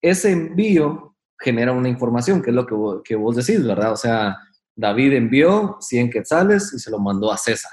[0.00, 3.90] Ese envío genera una información, que es lo que vos, que vos decís, ¿verdad?
[3.90, 4.36] O sea,
[4.76, 7.72] David envió 100 quetzales y se lo mandó a César.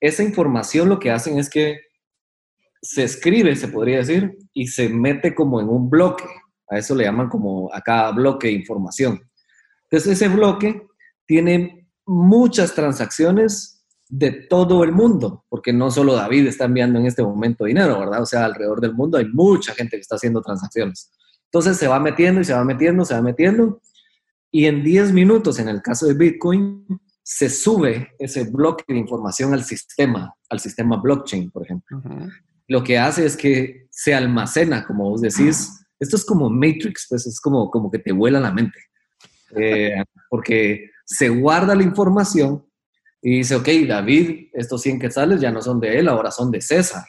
[0.00, 1.80] Esa información lo que hacen es que
[2.80, 6.28] se escribe, se podría decir, y se mete como en un bloque.
[6.70, 9.20] A eso le llaman como a cada bloque información.
[9.90, 10.86] Entonces ese bloque
[11.26, 13.75] tiene muchas transacciones
[14.08, 18.22] de todo el mundo, porque no solo David está enviando en este momento dinero, ¿verdad?
[18.22, 21.10] O sea, alrededor del mundo hay mucha gente que está haciendo transacciones.
[21.44, 23.80] Entonces se va metiendo y se va metiendo, se va metiendo,
[24.50, 26.86] y en 10 minutos, en el caso de Bitcoin,
[27.22, 32.00] se sube ese bloque de información al sistema, al sistema blockchain, por ejemplo
[32.68, 35.84] lo que hace es que se almacena, como vos decís.
[35.98, 38.78] Esto es como Matrix, pues es como, como que te vuela la mente.
[39.58, 42.65] Eh, porque se guarda la información
[43.22, 46.60] y dice, ok, David, estos 100 quetzales ya no son de él, ahora son de
[46.60, 47.04] César.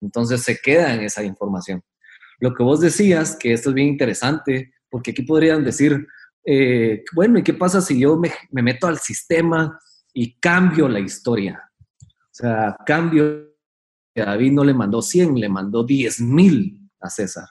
[0.00, 1.82] Entonces se queda en esa información.
[2.40, 6.06] Lo que vos decías, que esto es bien interesante, porque aquí podrían decir,
[6.44, 9.78] eh, bueno, ¿y qué pasa si yo me, me meto al sistema
[10.12, 11.62] y cambio la historia?
[12.02, 13.54] O sea, cambio
[14.14, 17.48] David no le mandó 100, le mandó 10 mil a César.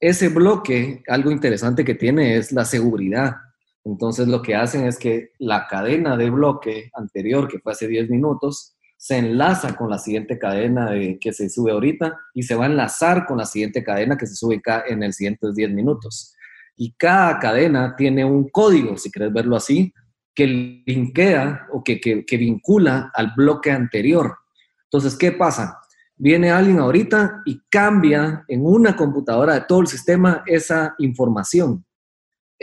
[0.00, 3.36] Ese bloque, algo interesante que tiene es la seguridad.
[3.84, 8.08] Entonces lo que hacen es que la cadena de bloque anterior, que fue hace 10
[8.08, 12.64] minutos, se enlaza con la siguiente cadena de, que se sube ahorita y se va
[12.64, 16.34] a enlazar con la siguiente cadena que se sube en el siguiente 10 minutos.
[16.76, 19.92] Y cada cadena tiene un código, si quieres verlo así,
[20.34, 20.46] que
[20.86, 24.38] linkea o que, que, que vincula al bloque anterior.
[24.84, 25.78] Entonces, ¿qué pasa?
[26.16, 31.84] Viene alguien ahorita y cambia en una computadora de todo el sistema esa información,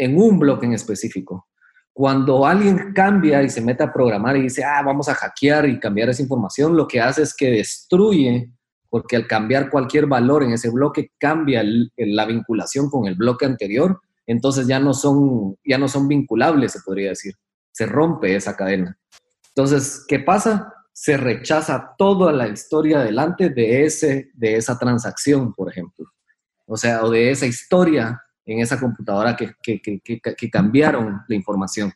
[0.02, 1.48] en un bloque en específico.
[1.94, 5.80] Cuando alguien cambia y se mete a programar y dice, ah, vamos a hackear y
[5.80, 8.50] cambiar esa información, lo que hace es que destruye,
[8.90, 14.02] porque al cambiar cualquier valor en ese bloque, cambia la vinculación con el bloque anterior,
[14.26, 17.36] entonces ya no, son, ya no son vinculables, se podría decir.
[17.72, 18.98] Se rompe esa cadena.
[19.50, 20.74] Entonces, ¿qué pasa?
[20.94, 26.06] se rechaza toda la historia adelante de, ese, de esa transacción, por ejemplo.
[26.68, 31.36] O sea, o de esa historia en esa computadora que, que, que, que, cambiaron la
[31.36, 31.92] información.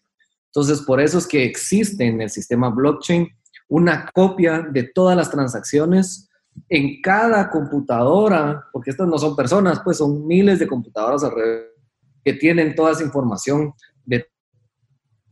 [0.48, 3.28] Entonces, por eso es que existe en el sistema blockchain
[3.68, 6.30] una copia de todas las transacciones
[6.70, 11.76] en cada computadora, porque estas no son personas, pues son miles de computadoras alrededor
[12.26, 14.28] que tienen toda esa información de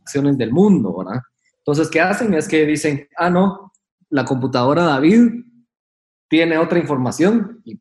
[0.00, 1.20] acciones del mundo, ¿verdad?
[1.58, 2.32] Entonces, ¿qué hacen?
[2.34, 3.72] Es que dicen, ah, no,
[4.10, 5.44] la computadora David
[6.28, 7.80] tiene otra información y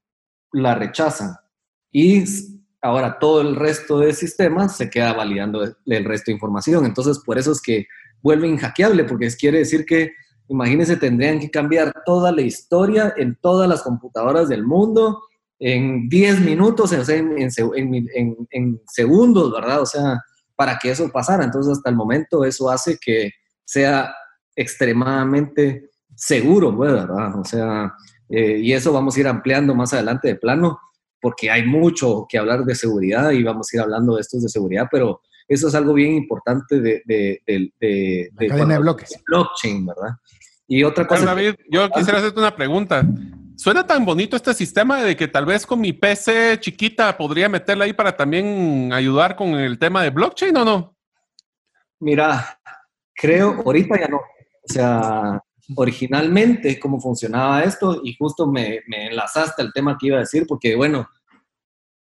[0.52, 1.36] la rechazan.
[1.92, 2.24] Y
[2.84, 6.86] ahora todo el resto del sistema se queda validando el resto de información.
[6.86, 7.88] Entonces, por eso es que
[8.22, 10.12] vuelve inhackeable, porque quiere decir que,
[10.50, 15.24] imagínense, tendrían que cambiar toda la historia en todas las computadoras del mundo
[15.60, 19.82] en 10 minutos, en, en, en, segundos, ¿verdad?
[19.82, 20.22] O sea,
[20.56, 21.46] para que eso pasara.
[21.46, 23.32] Entonces, hasta el momento, eso hace que
[23.64, 24.14] sea
[24.58, 27.40] extremadamente seguro, ¿verdad?
[27.40, 27.94] O sea,
[28.28, 30.80] eh, y eso vamos a ir ampliando más adelante de plano,
[31.24, 34.50] porque hay mucho que hablar de seguridad y vamos a ir hablando de estos de
[34.50, 39.24] seguridad, pero eso es algo bien importante de, de, de, de, de cadena de bloques.
[39.26, 40.18] blockchain, ¿verdad?
[40.68, 41.24] Y otra cosa...
[41.24, 43.06] David, yo quisiera hacerte una pregunta.
[43.56, 47.86] Suena tan bonito este sistema de que tal vez con mi PC chiquita podría meterla
[47.86, 50.98] ahí para también ayudar con el tema de blockchain o no?
[52.02, 52.60] Mira,
[53.16, 54.18] creo, ahorita ya no.
[54.18, 55.42] O sea,
[55.76, 60.46] originalmente cómo funcionaba esto y justo me, me enlazaste al tema que iba a decir,
[60.48, 61.08] porque bueno,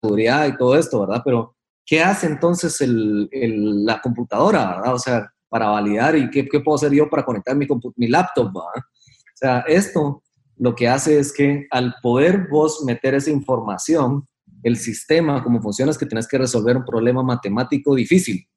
[0.01, 1.21] seguridad y todo esto, ¿verdad?
[1.23, 4.93] Pero, ¿qué hace entonces la computadora, ¿verdad?
[4.93, 8.47] O sea, para validar y qué, qué puedo hacer yo para conectar mi, mi laptop,
[8.47, 8.83] ¿verdad?
[8.83, 10.23] O sea, esto
[10.57, 14.27] lo que hace es que al poder vos meter esa información,
[14.63, 18.47] el sistema, como funciona, es que tenés que resolver un problema matemático difícil.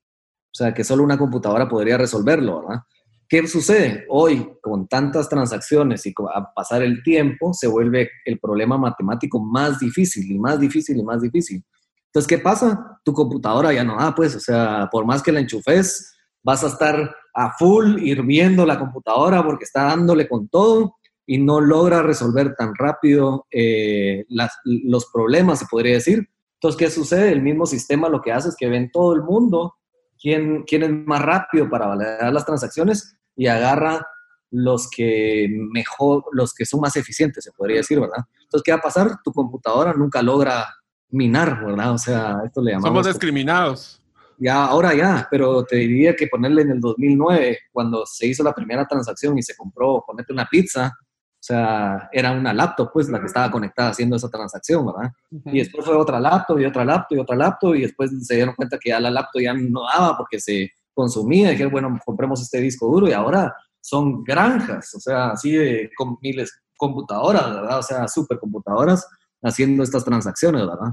[0.47, 2.83] O sea, que solo una computadora podría resolverlo, ¿verdad?
[3.29, 4.07] ¿Qué sucede?
[4.09, 9.79] Hoy, con tantas transacciones y a pasar el tiempo, se vuelve el problema matemático más
[9.79, 11.63] difícil y más difícil y más difícil.
[12.07, 12.99] Entonces, ¿qué pasa?
[13.05, 16.69] Tu computadora ya no da, pues, o sea, por más que la enchufes, vas a
[16.69, 20.95] estar a full hirviendo la computadora porque está dándole con todo
[21.27, 24.25] y no logra resolver tan rápido eh,
[24.65, 26.27] los problemas, se podría decir.
[26.55, 27.31] Entonces, ¿qué sucede?
[27.31, 29.75] El mismo sistema lo que hace es que ven todo el mundo
[30.19, 34.05] quién, quién es más rápido para validar las transacciones y agarra
[34.51, 38.25] los que mejor, los que son más eficientes, se podría decir, ¿verdad?
[38.43, 39.11] Entonces, ¿qué va a pasar?
[39.23, 40.67] Tu computadora nunca logra
[41.11, 41.93] minar, ¿verdad?
[41.93, 42.89] O sea, esto le llamamos...
[42.89, 44.03] Somos discriminados.
[44.39, 48.53] Ya, ahora ya, pero te diría que ponerle en el 2009, cuando se hizo la
[48.53, 53.21] primera transacción y se compró, ponerte una pizza, o sea, era una laptop, pues, la
[53.21, 55.13] que estaba conectada haciendo esa transacción, ¿verdad?
[55.47, 58.55] Y después fue otra laptop y otra laptop y otra laptop y después se dieron
[58.55, 61.51] cuenta que ya la laptop ya no daba porque se consumía.
[61.51, 66.19] Dijeron, bueno, compremos este disco duro y ahora son granjas, o sea, así de con
[66.21, 67.79] miles computadoras, ¿verdad?
[67.79, 69.07] O sea, supercomputadoras
[69.43, 70.93] haciendo estas transacciones, ¿verdad?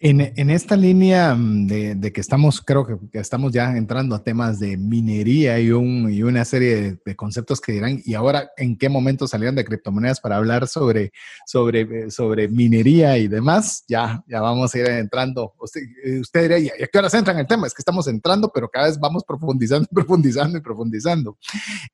[0.00, 4.76] En, esta línea mm, de, que estamos, creo que, estamos ya entrando a temas de
[4.76, 9.26] minería y, un, y una serie de, conceptos que dirán, ¿y ahora en qué momento
[9.26, 11.10] salieron de criptomonedas para hablar sobre,
[11.46, 13.84] sobre, eh, sobre minería y demás?
[13.88, 15.54] Ya, ya vamos a ir entrando.
[15.58, 17.66] Usted, eh, usted diría, ¿y a qué horas entran el tema?
[17.66, 21.36] Es que estamos entrando, pero cada vez vamos profundizando, profundizando y profundizando.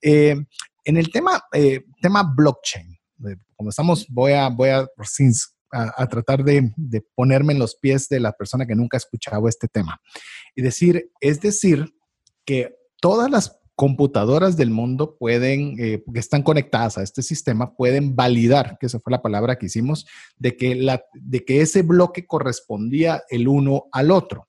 [0.02, 0.36] Eh,
[0.84, 1.42] en el tema,
[2.02, 2.98] tema blockchain,
[3.56, 4.86] como estamos, voy a, voy a,
[5.74, 6.72] a, tratar de,
[7.14, 10.00] ponerme en los pies de la persona que nunca ha escuchado este tema.
[10.54, 11.94] Y decir, es decir,
[12.44, 18.14] que todas las computadoras del mundo pueden, eh, que están conectadas a este sistema, pueden
[18.14, 20.06] validar, que esa fue la palabra que hicimos,
[20.36, 24.48] de que, de que ese bloque correspondía el uno al otro.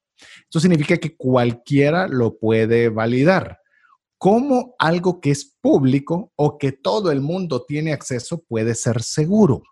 [0.49, 3.59] Eso significa que cualquiera lo puede validar.
[4.17, 9.63] ¿Cómo algo que es público o que todo el mundo tiene acceso puede ser seguro?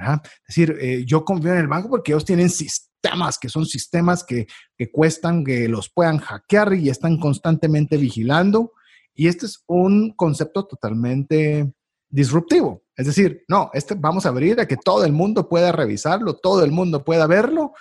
[0.00, 4.24] Es decir, eh, yo confío en el banco porque ellos tienen sistemas, que son sistemas
[4.24, 8.72] que, que cuestan que los puedan hackear y están constantemente vigilando.
[9.14, 11.72] Y este es un concepto totalmente
[12.08, 12.82] disruptivo.
[12.96, 16.62] Es decir, no, este vamos a abrir a que todo el mundo pueda revisarlo, todo
[16.64, 17.72] el mundo pueda verlo,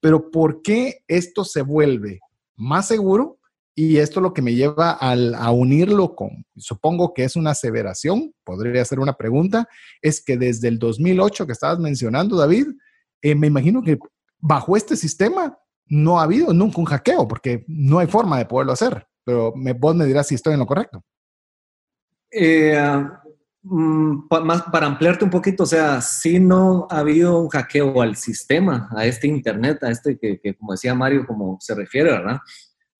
[0.00, 2.20] pero ¿por qué esto se vuelve
[2.56, 3.38] más seguro
[3.78, 8.82] y esto lo que me lleva a unirlo con, supongo que es una aseveración, podría
[8.86, 9.68] ser una pregunta,
[10.00, 12.68] es que desde el 2008 que estabas mencionando, David,
[13.20, 13.98] eh, me imagino que
[14.38, 15.58] bajo este sistema
[15.88, 19.06] no ha habido nunca un hackeo, porque no hay forma de poderlo hacer.
[19.24, 21.04] Pero me, vos me dirás si estoy en lo correcto.
[22.30, 22.80] Eh,
[23.62, 28.16] mm, más para ampliarte un poquito, o sea, si no ha habido un hackeo al
[28.16, 32.38] sistema, a este Internet, a este que, que como decía Mario, como se refiere, ¿verdad?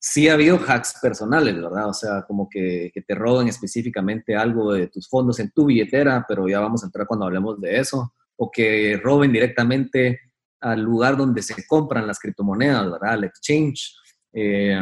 [0.08, 1.88] Sí ha habido hacks personales, ¿verdad?
[1.88, 6.46] O sea, como que, te roben específicamente algo de tus fondos en tu billetera, pero
[6.48, 10.20] ya vamos a entrar cuando hablemos de eso, o que roben directamente
[10.60, 13.14] al lugar donde se compran las criptomonedas, ¿verdad?
[13.14, 13.96] Al exchange.
[14.32, 14.80] Eh,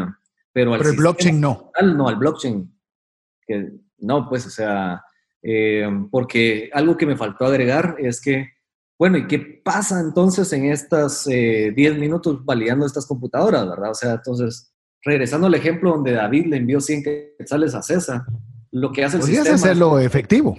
[0.53, 1.71] pero, al el blockchain no.
[1.83, 2.71] No, al blockchain.
[3.47, 5.03] Que, no, pues, o sea,
[5.43, 8.51] eh, porque algo que me faltó agregar es que,
[8.99, 11.35] bueno, ¿y qué pasa entonces en estas 10
[11.77, 13.91] eh, minutos validando estas computadoras, verdad?
[13.91, 14.74] O sea, entonces
[15.05, 17.03] regresando al ejemplo donde David le envió 100
[17.39, 18.23] quetzales a César,
[18.71, 20.57] lo que hace el Podrías hacerlo efectivo.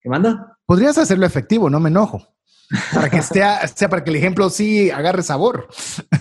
[0.00, 0.58] ¿Qué manda?
[0.66, 2.26] Podrías hacerlo efectivo, no me enojo.
[2.94, 5.68] Para que sea, sea para que el ejemplo sí agarre sabor.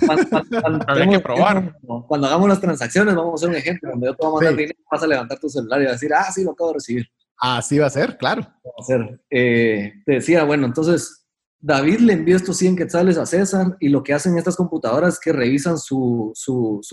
[0.06, 1.78] Cuando, que probar.
[2.08, 3.92] Cuando hagamos las transacciones, vamos a hacer un ejemplo.
[3.92, 6.12] Donde yo te voy a mandar dinero, vas a levantar tu celular y a decir,
[6.14, 7.08] ah, sí, lo acabo de recibir.
[7.38, 8.42] Así va a ser, claro.
[8.42, 9.22] Va a ser.
[9.30, 11.21] Eh, te decía, bueno, entonces
[11.62, 15.20] David le envió estos 100 quetzales a César y lo que hacen estas computadoras es
[15.20, 16.34] que revisan su,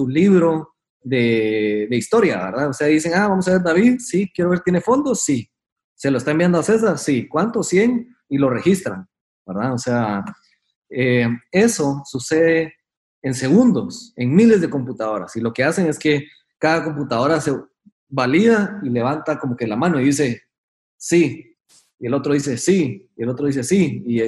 [0.09, 2.69] libro de, historia, ¿verdad?
[2.69, 5.23] O sea, dicen, ah, vamos a ver, David, sí, quiero ver, ¿tiene fondos?
[5.23, 5.51] Sí.
[5.95, 6.99] ¿Se lo está enviando a César?
[6.99, 7.27] Sí.
[7.27, 7.63] ¿Cuánto?
[7.63, 9.09] 100 y lo registran,
[9.47, 9.73] ¿verdad?
[9.73, 10.23] O sea,
[10.91, 12.75] eh, eso sucede
[13.23, 15.35] en segundos, en miles de computadoras.
[15.35, 16.27] Y lo que hacen es que
[16.59, 17.53] cada computadora se
[18.09, 20.43] valida y levanta como que la mano y dice,
[20.97, 21.57] sí,
[21.99, 24.21] y el otro dice sí, y el otro dice sí, y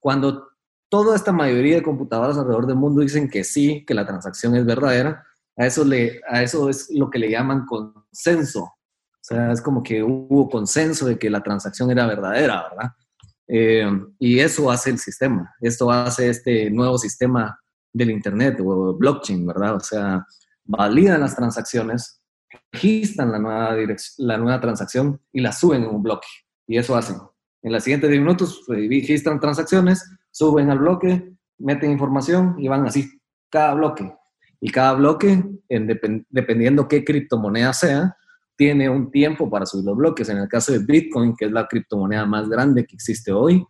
[0.00, 0.48] cuando
[0.88, 4.64] toda esta mayoría de computadoras alrededor del mundo dicen que sí, que la transacción es
[4.64, 5.24] verdadera,
[5.56, 8.62] a eso, le, a eso es lo que le llaman consenso.
[8.62, 12.92] O sea, es como que hubo consenso de que la transacción era verdadera, ¿verdad?
[13.48, 15.52] Eh, y eso hace el sistema.
[15.60, 17.58] Esto hace este nuevo sistema
[17.92, 19.76] del Internet o blockchain, ¿verdad?
[19.76, 20.24] O sea,
[20.64, 22.22] validan las transacciones,
[22.72, 23.76] registran la nueva,
[24.18, 26.28] la nueva transacción y la suben en un bloque.
[26.68, 27.16] Y eso hacen.
[27.62, 33.10] En las siguientes 10 minutos registran transacciones, suben al bloque, meten información y van así,
[33.50, 34.14] cada bloque.
[34.60, 38.16] Y cada bloque, dependiendo qué criptomoneda sea,
[38.56, 40.28] tiene un tiempo para subir los bloques.
[40.28, 43.64] En el caso de Bitcoin, que es la criptomoneda más grande que existe hoy,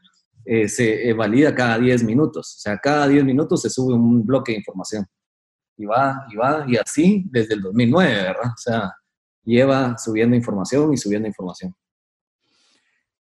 [0.45, 2.57] eh, se valida cada 10 minutos.
[2.57, 5.07] O sea, cada 10 minutos se sube un bloque de información.
[5.77, 8.51] y va, y va, y así desde el 2009, ¿verdad?
[8.53, 8.93] O sea,
[9.45, 11.73] lleva subiendo información y subiendo información.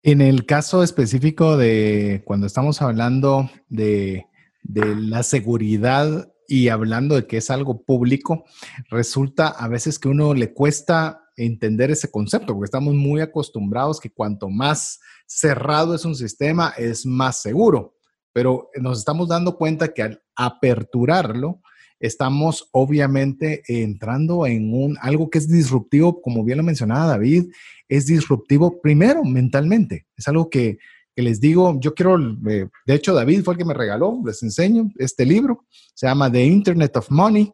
[0.01, 4.25] En el caso específico de cuando estamos hablando de,
[4.63, 8.45] la seguridad y hablando de que es algo público,
[8.89, 14.11] resulta a veces que uno le cuesta entender ese concepto, porque estamos muy acostumbrados que
[14.11, 17.95] cuanto más cerrado es un sistema, es más seguro.
[18.31, 21.61] Pero nos estamos dando cuenta que al aperturarlo,
[21.99, 27.51] estamos obviamente entrando en un algo que es disruptivo, como bien lo mencionaba David,
[27.87, 30.05] es disruptivo primero mentalmente.
[30.15, 30.77] Es algo que,
[31.15, 34.89] les digo, yo quiero, eh, de hecho David fue el que me regaló, les enseño
[34.97, 37.51] este libro, se llama The Internet of Money,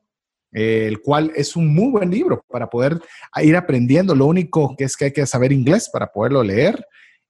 [0.52, 3.02] el cual es un muy buen libro para poder
[3.42, 4.16] ir aprendiendo.
[4.16, 6.86] Lo único que es que hay que saber inglés para poderlo leer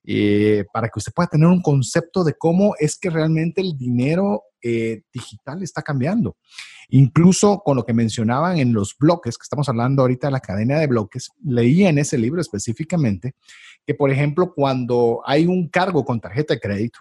[0.07, 4.43] y para que usted pueda tener un concepto de cómo es que realmente el dinero
[4.61, 6.37] eh, digital está cambiando.
[6.89, 10.79] Incluso con lo que mencionaban en los bloques, que estamos hablando ahorita de la cadena
[10.79, 13.33] de bloques, leía en ese libro específicamente
[13.85, 16.99] que, por ejemplo, cuando hay un cargo con tarjeta de crédito,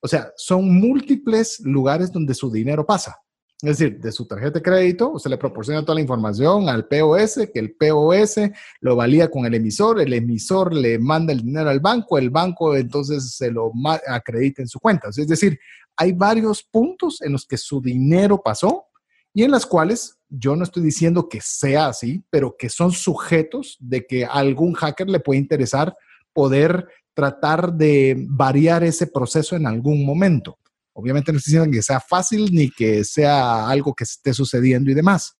[0.00, 3.16] o sea, son múltiples lugares donde su dinero pasa.
[3.62, 7.48] Es decir, de su tarjeta de crédito, usted le proporciona toda la información al POS,
[7.54, 8.40] que el POS
[8.80, 12.74] lo valía con el emisor, el emisor le manda el dinero al banco, el banco
[12.74, 13.70] entonces se lo
[14.08, 15.10] acredita en su cuenta.
[15.10, 15.60] Es decir,
[15.96, 18.86] hay varios puntos en los que su dinero pasó
[19.32, 23.76] y en las cuales yo no estoy diciendo que sea así, pero que son sujetos
[23.78, 25.96] de que algún hacker le puede interesar
[26.32, 30.58] poder tratar de variar ese proceso en algún momento.
[30.94, 34.94] Obviamente no estoy diciendo que sea fácil ni que sea algo que esté sucediendo y
[34.94, 35.36] demás.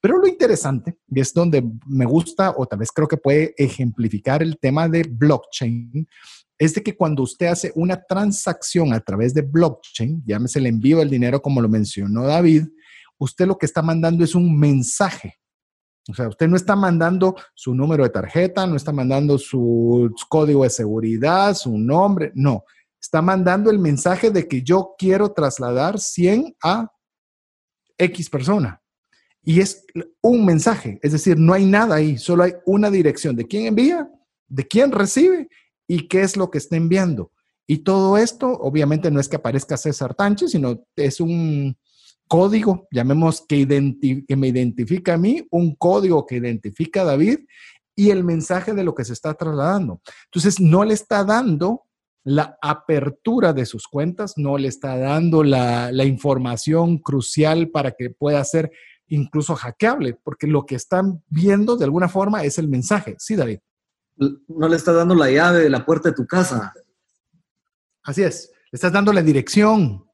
[0.00, 4.42] Pero lo interesante, y es donde me gusta o tal vez creo que puede ejemplificar
[4.42, 6.08] el tema de blockchain,
[6.58, 10.98] es de que cuando usted hace una transacción a través de blockchain, llámese el envío
[10.98, 12.66] del dinero como lo mencionó David,
[13.18, 15.34] usted lo que está mandando es un mensaje.
[16.08, 20.64] O sea, usted no está mandando su número de tarjeta, no está mandando su código
[20.64, 22.64] de seguridad, su nombre, no
[23.00, 26.92] está mandando el mensaje de que yo quiero trasladar 100 a
[27.98, 28.82] X persona.
[29.42, 29.84] Y es
[30.20, 34.10] un mensaje, es decir, no hay nada ahí, solo hay una dirección de quién envía,
[34.48, 35.48] de quién recibe
[35.86, 37.32] y qué es lo que está enviando.
[37.66, 41.76] Y todo esto, obviamente, no es que aparezca César Tánchez, sino es un
[42.28, 43.66] código, llamemos que,
[44.28, 47.40] que me identifica a mí, un código que identifica a David
[47.96, 50.02] y el mensaje de lo que se está trasladando.
[50.26, 51.86] Entonces, no le está dando
[52.24, 58.42] la apertura de sus cuentas, no le está dando la, información crucial para que pueda
[58.44, 58.70] ser
[59.08, 63.16] incluso hackeable, porque lo que están viendo de alguna forma es el mensaje.
[63.18, 63.58] Sí, David.
[64.48, 66.72] No le está dando la llave de la puerta de tu casa.
[68.02, 70.04] Así es, le estás dando la dirección,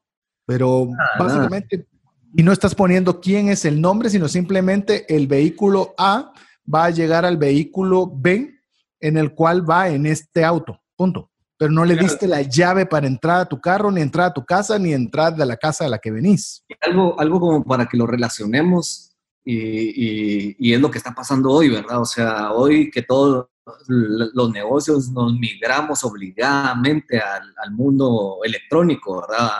[0.46, 0.88] pero
[1.18, 1.88] básicamente,
[2.34, 6.32] y no estás poniendo quién es el nombre, sino simplemente el vehículo A
[6.72, 8.54] va a llegar al vehículo B
[9.00, 10.80] en el cual va en este auto.
[10.96, 14.34] Punto pero no le diste la llave para entrar a tu carro, ni entrar a
[14.34, 16.64] tu casa, ni entrar de la casa a la que venís.
[16.80, 22.00] Algo, algo como para que lo relacionemos y, es lo que está pasando hoy, ¿verdad?
[22.00, 23.46] O sea, hoy que todos
[23.88, 29.50] los negocios nos migramos obligadamente al, al mundo electrónico, ¿verdad?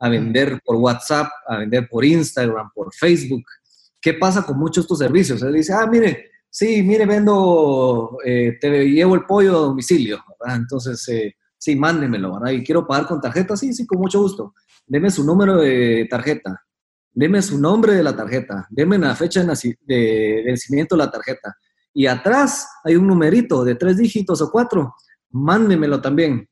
[0.00, 3.44] A vender por WhatsApp, a vender por Instagram, por Facebook.
[4.00, 5.42] ¿Qué pasa con muchos de estos servicios?
[5.42, 10.56] Él dice, ah, mire, sí, mire, vendo, eh, te llevo el pollo a domicilio, ¿verdad?
[10.56, 12.52] Entonces, eh, sí, mándemelo, ¿verdad?
[12.52, 14.54] Y quiero pagar con tarjeta, sí, sí, con mucho gusto.
[14.86, 16.64] Deme su número de tarjeta,
[17.12, 21.56] deme su nombre de la tarjeta, deme la fecha de vencimiento de la tarjeta.
[21.92, 24.94] Y atrás hay un numerito de tres dígitos o cuatro,
[25.30, 26.48] mándemelo también.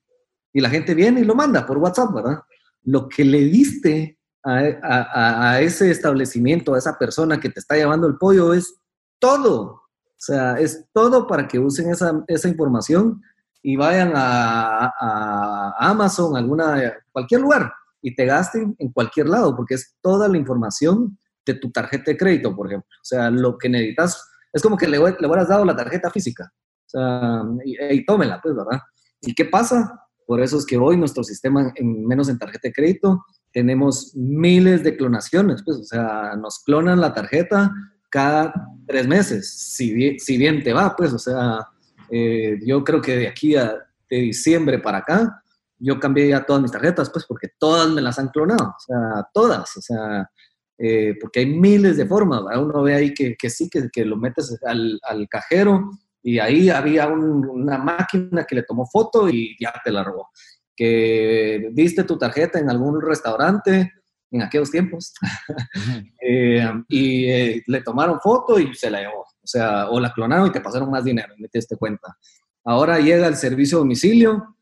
[0.53, 2.41] Y la gente viene y lo manda por WhatsApp, ¿verdad?
[2.83, 8.07] Lo que le diste a, a ese establecimiento, a esa persona que te está llevando
[8.07, 8.75] el pollo es
[9.19, 9.86] todo.
[10.17, 13.23] O sea, es todo para que usen esa, esa información
[13.63, 19.75] y vayan a, a, Amazon, alguna, cualquier lugar, y te gasten en cualquier lado, porque
[19.75, 22.89] es toda la información de tu tarjeta de crédito, por ejemplo.
[23.03, 26.53] O sea, lo que necesitas, es como que le, le hubieras dado la tarjeta física.
[26.87, 28.81] O sea, y, tómela, pues, ¿verdad?
[29.21, 30.01] ¿Y qué pasa?
[30.27, 34.83] Por eso es que hoy nuestro sistema, en, menos en tarjeta de crédito, tenemos miles
[34.83, 37.73] de clonaciones, pues, o sea, nos clonan la tarjeta,
[38.11, 38.53] cada
[38.87, 41.67] tres meses, si bien, si bien te va, pues, o sea,
[42.11, 43.77] eh, yo creo que de aquí a
[44.09, 45.43] de diciembre para acá,
[45.79, 49.29] yo cambié ya todas mis tarjetas, pues, porque todas me las han clonado, o sea,
[49.33, 50.31] todas, o sea,
[50.79, 54.17] eh, porque hay miles de formas, uno ve ahí que, que sí, que, que, lo
[54.17, 55.91] metes al, al, cajero
[56.23, 60.29] y ahí había una máquina que le tomó foto y ya te la robó.
[60.75, 63.93] Que viste tu tarjeta en algún restaurante
[64.31, 65.13] en aquellos tiempos.
[66.29, 69.21] Eh, y eh, le tomaron foto y se la llevó.
[69.21, 72.17] O sea, o la clonaron y te pasaron más dinero, me diste cuenta.
[72.65, 74.57] Ahora llega el servicio a domicilio,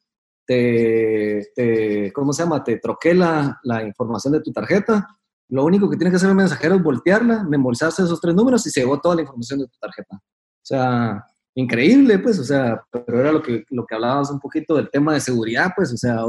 [0.47, 2.63] te, te, ¿cómo se llama?
[2.63, 5.09] Te troquela la información de tu tarjeta.
[5.49, 8.71] Lo único que tiene que hacer el mensajero es voltearla, memorizarse esos tres números y
[8.71, 10.17] se llevó toda la información de tu tarjeta.
[10.17, 14.75] O sea, increíble, pues, o sea, pero era lo que, lo que hablábamos un poquito
[14.77, 16.21] del tema de seguridad, pues, o sea,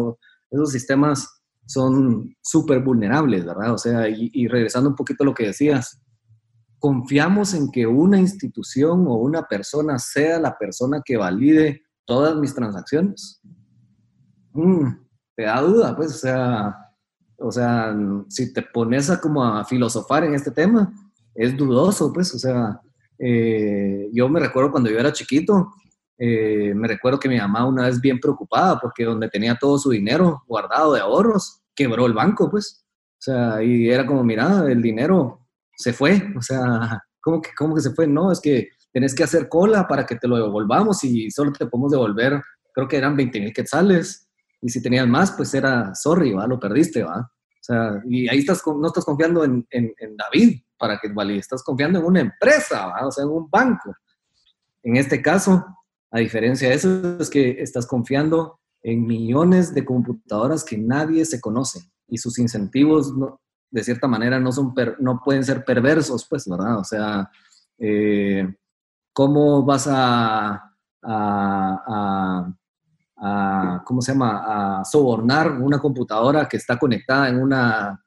[0.50, 3.74] esos sistemas son súper vulnerables, ¿verdad?
[3.74, 6.00] O sea, y, regresando un poquito a lo que decías,
[6.80, 12.54] confiamos en que una institución o una persona sea la persona que valide todas mis
[12.54, 13.42] transacciones.
[14.54, 14.90] Mm,
[15.36, 16.76] te da duda, pues, o sea,
[17.38, 17.96] o sea,
[18.30, 20.94] si te pones a como a filosofar en este tema,
[21.34, 22.80] es dudoso, pues, o sea,
[23.18, 25.74] eh, yo me recuerdo cuando yo era chiquito,
[26.18, 29.92] eh, me recuerdo que mi mamá una vez bien preocupada porque donde tenía todo su
[29.92, 32.86] dinero guardado de ahorros, quebró el banco, pues.
[33.14, 36.22] O sea, y era como, mira, el dinero se fue.
[36.38, 38.08] O sea, ¿cómo que, cómo que se fue?
[38.08, 41.66] No, es que tenés que hacer cola para que te lo devolvamos y solo te
[41.66, 42.42] podemos devolver,
[42.74, 44.30] creo que eran 20 mil quetzales.
[44.62, 46.48] Y si tenías más, pues era, sorry, ¿va?
[46.48, 47.20] lo perdiste, ¿va?
[47.20, 51.40] O sea, y ahí estás, no estás confiando en, en, en David para que valide,
[51.40, 53.06] estás confiando en una empresa, ¿va?
[53.08, 53.94] o sea, en un banco.
[54.82, 55.66] En este caso,
[56.16, 61.42] a diferencia de eso, es que estás confiando en millones de computadoras que nadie se
[61.42, 63.14] conoce y sus incentivos,
[63.70, 66.78] de cierta manera, no, son no pueden ser perversos, pues, ¿verdad?
[66.80, 67.30] O sea,
[67.78, 68.48] eh,
[69.12, 72.54] ¿cómo vas a, a,
[73.18, 78.02] a, ¿cómo se llama?, a sobornar una computadora que está conectada en una...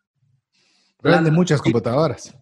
[1.02, 2.34] de muchas computadoras.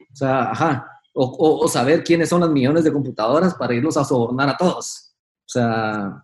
[0.00, 4.04] O sea, ajá, o, o, saber quiénes son las millones de computadoras para irlos a
[4.04, 5.10] sobornar a todos.
[5.44, 6.22] O sea,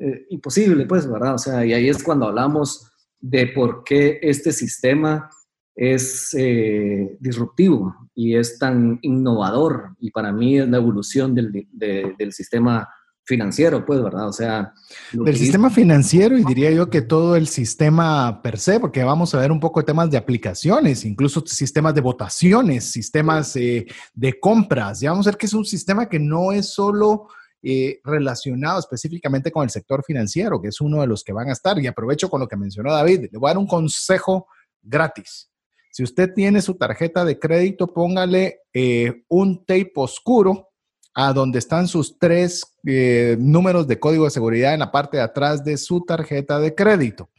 [0.00, 1.34] eh, imposible, pues, ¿verdad?
[1.34, 5.30] O sea, y ahí es cuando hablamos de por qué este sistema
[5.74, 12.32] es eh, disruptivo y es tan innovador y para mí es la evolución del, del
[12.32, 12.88] sistema
[13.24, 14.28] financiero, pues, ¿verdad?
[14.28, 14.72] O sea...
[15.12, 19.38] Del sistema financiero y diría yo que todo el sistema per se, porque vamos a
[19.38, 25.00] ver un poco de temas de aplicaciones, incluso sistemas de votaciones, sistemas eh, de compras.
[25.00, 27.28] Ya vamos a ver que es un sistema que no es solo
[27.62, 31.52] eh, relacionado específicamente con el sector financiero, que es uno de los que van a
[31.52, 31.78] estar.
[31.78, 34.48] Y aprovecho con lo que mencionó David, le voy a dar un consejo
[34.82, 35.48] gratis.
[35.92, 40.70] Si usted tiene su tarjeta de crédito, póngale eh, un tape oscuro
[41.14, 45.22] a donde están sus tres eh, números de código de seguridad en la parte de
[45.22, 47.30] atrás de su tarjeta de crédito.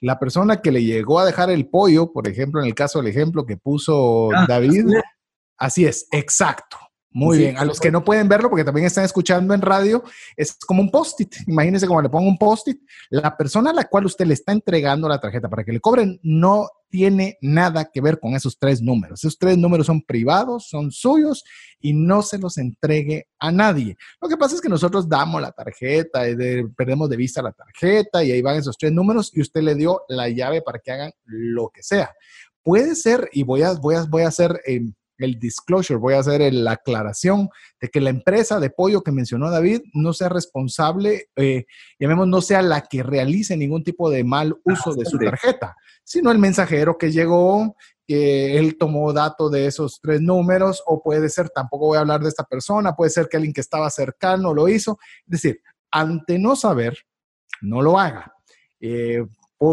[0.00, 3.08] La persona que le llegó a dejar el pollo, por ejemplo, en el caso del
[3.08, 4.86] ejemplo que puso ah, David,
[5.58, 6.78] así es, exacto.
[7.10, 7.56] Muy bien.
[7.56, 10.04] A los que no pueden verlo, porque también están escuchando en radio,
[10.36, 11.34] es como un post-it.
[11.46, 12.80] Imagínense como le pongo un post-it.
[13.10, 16.20] La persona a la cual usted le está entregando la tarjeta para que le cobren
[16.22, 19.20] no tiene nada que ver con esos tres números.
[19.20, 21.44] Esos tres números son privados, son suyos
[21.80, 23.96] y no se los entregue a nadie.
[24.20, 26.22] Lo que pasa es que nosotros damos la tarjeta,
[26.76, 30.02] perdemos de vista la tarjeta y ahí van esos tres números y usted le dio
[30.08, 32.14] la llave para que hagan lo que sea.
[32.62, 34.60] Puede ser, y voy a, voy a, voy a hacer...
[34.66, 34.80] Eh,
[35.18, 37.48] el disclosure, voy a hacer la aclaración
[37.80, 41.66] de que la empresa de pollo que mencionó David no sea responsable, eh,
[41.98, 45.76] llamemos, no sea la que realice ningún tipo de mal ah, uso de su tarjeta,
[46.04, 51.28] sino el mensajero que llegó, que él tomó dato de esos tres números, o puede
[51.28, 54.54] ser, tampoco voy a hablar de esta persona, puede ser que alguien que estaba cercano
[54.54, 54.98] lo hizo.
[55.26, 55.60] Es decir,
[55.90, 56.96] ante no saber,
[57.60, 58.32] no lo haga.
[58.80, 59.24] Eh,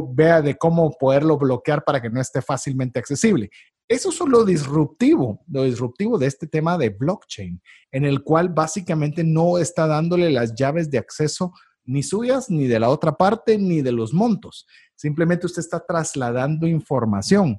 [0.10, 3.50] vea de cómo poderlo bloquear para que no esté fácilmente accesible.
[3.88, 7.62] Eso es lo disruptivo, lo disruptivo de este tema de blockchain,
[7.92, 12.80] en el cual básicamente no está dándole las llaves de acceso ni suyas, ni de
[12.80, 14.66] la otra parte, ni de los montos.
[14.96, 17.58] Simplemente usted está trasladando información.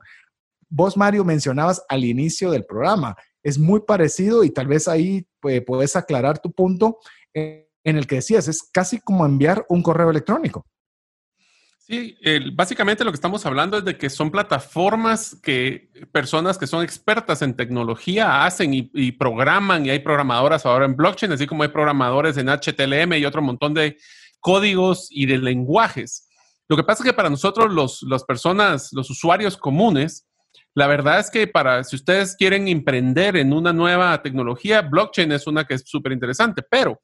[0.69, 3.17] Vos, Mario, mencionabas al inicio del programa.
[3.45, 6.99] Es muy parecido y tal vez ahí pues, puedes aclarar tu punto
[7.33, 10.67] en el que decías, es casi como enviar un correo electrónico.
[11.89, 12.19] Sí,
[12.53, 17.43] básicamente lo que estamos hablando es de que son plataformas que personas que son expertas
[17.43, 22.39] en tecnología hacen y, programan, y hay programadoras ahora en blockchain, así como hay programadores
[22.39, 23.99] en HTML y otro montón de
[24.41, 26.29] códigos y de lenguajes.
[26.69, 30.27] Lo que pasa es que para nosotros, los, las personas, los usuarios comunes,
[30.75, 35.47] la verdad es que para si ustedes quieren emprender en una nueva tecnología, blockchain es
[35.47, 37.01] una que es súper interesante, pero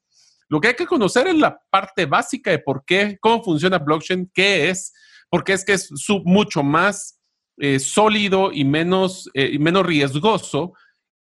[0.53, 4.29] lo que hay que conocer es la parte básica de por qué, cómo funciona blockchain,
[4.31, 4.93] qué es,
[5.27, 5.89] porque es que es
[6.25, 7.19] mucho más
[7.57, 10.73] eh, sólido y menos, eh, y menos riesgoso.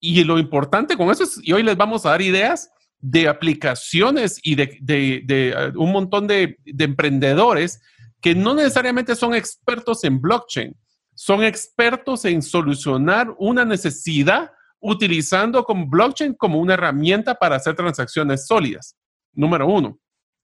[0.01, 2.69] Y lo importante con eso es, y hoy les vamos a dar ideas
[2.99, 7.81] de aplicaciones y de, de, uh, un montón de, emprendedores
[8.21, 10.75] que no necesariamente son expertos en blockchain,
[11.15, 14.51] son expertos en solucionar una necesidad
[14.81, 18.97] utilizando como blockchain como una herramienta para hacer transacciones sólidas.
[19.33, 19.99] Número uno.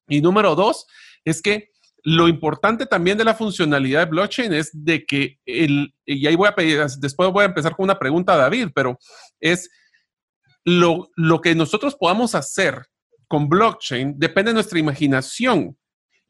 [0.08, 0.86] Y número dos
[1.24, 1.70] es que
[2.04, 6.48] lo importante también de la funcionalidad de blockchain es de que el, y ahí voy
[6.48, 8.98] a pedir, después voy a empezar con una pregunta a David, pero
[9.40, 9.68] es
[10.64, 12.86] lo, lo que nosotros podamos hacer
[13.26, 15.76] con blockchain depende de nuestra imaginación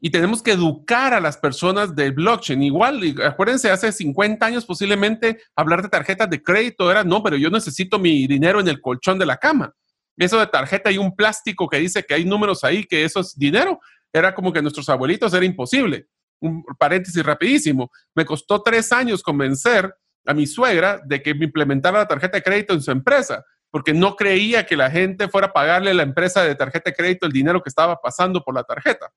[0.01, 2.63] y tenemos que educar a las personas del blockchain.
[2.63, 7.49] Igual, acuérdense, hace 50 años posiblemente hablar de tarjetas de crédito era, no, pero yo
[7.49, 9.73] necesito mi dinero en el colchón de la cama.
[10.19, 13.37] Eso de tarjeta y un plástico que dice que hay números ahí, que eso es
[13.37, 13.79] dinero,
[14.11, 16.07] era como que nuestros abuelitos era imposible.
[16.41, 17.89] Un paréntesis rapidísimo.
[18.13, 19.95] Me costó tres años convencer
[20.25, 23.93] a mi suegra de que me implementara la tarjeta de crédito en su empresa, porque
[23.93, 27.25] no creía que la gente fuera a pagarle a la empresa de tarjeta de crédito
[27.25, 29.13] el dinero que estaba pasando por la tarjeta.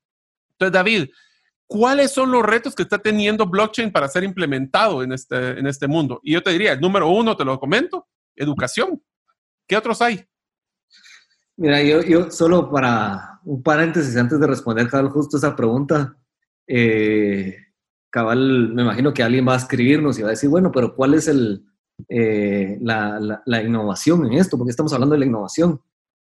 [0.52, 1.10] Entonces, David,
[1.66, 5.88] ¿cuáles son los retos que está teniendo blockchain para ser implementado en este, en este
[5.88, 6.20] mundo?
[6.22, 9.02] Y yo te diría, el número uno, te lo comento, educación.
[9.66, 10.24] ¿Qué otros hay?
[11.56, 16.16] Mira, yo, yo solo para un paréntesis antes de responder, Cabal, justo esa pregunta,
[16.66, 17.56] eh,
[18.10, 21.14] Cabal, me imagino que alguien va a escribirnos y va a decir, bueno, pero ¿cuál
[21.14, 21.64] es el,
[22.08, 24.56] eh, la, la, la, innovación en esto?
[24.56, 25.80] Porque estamos hablando de la innovación.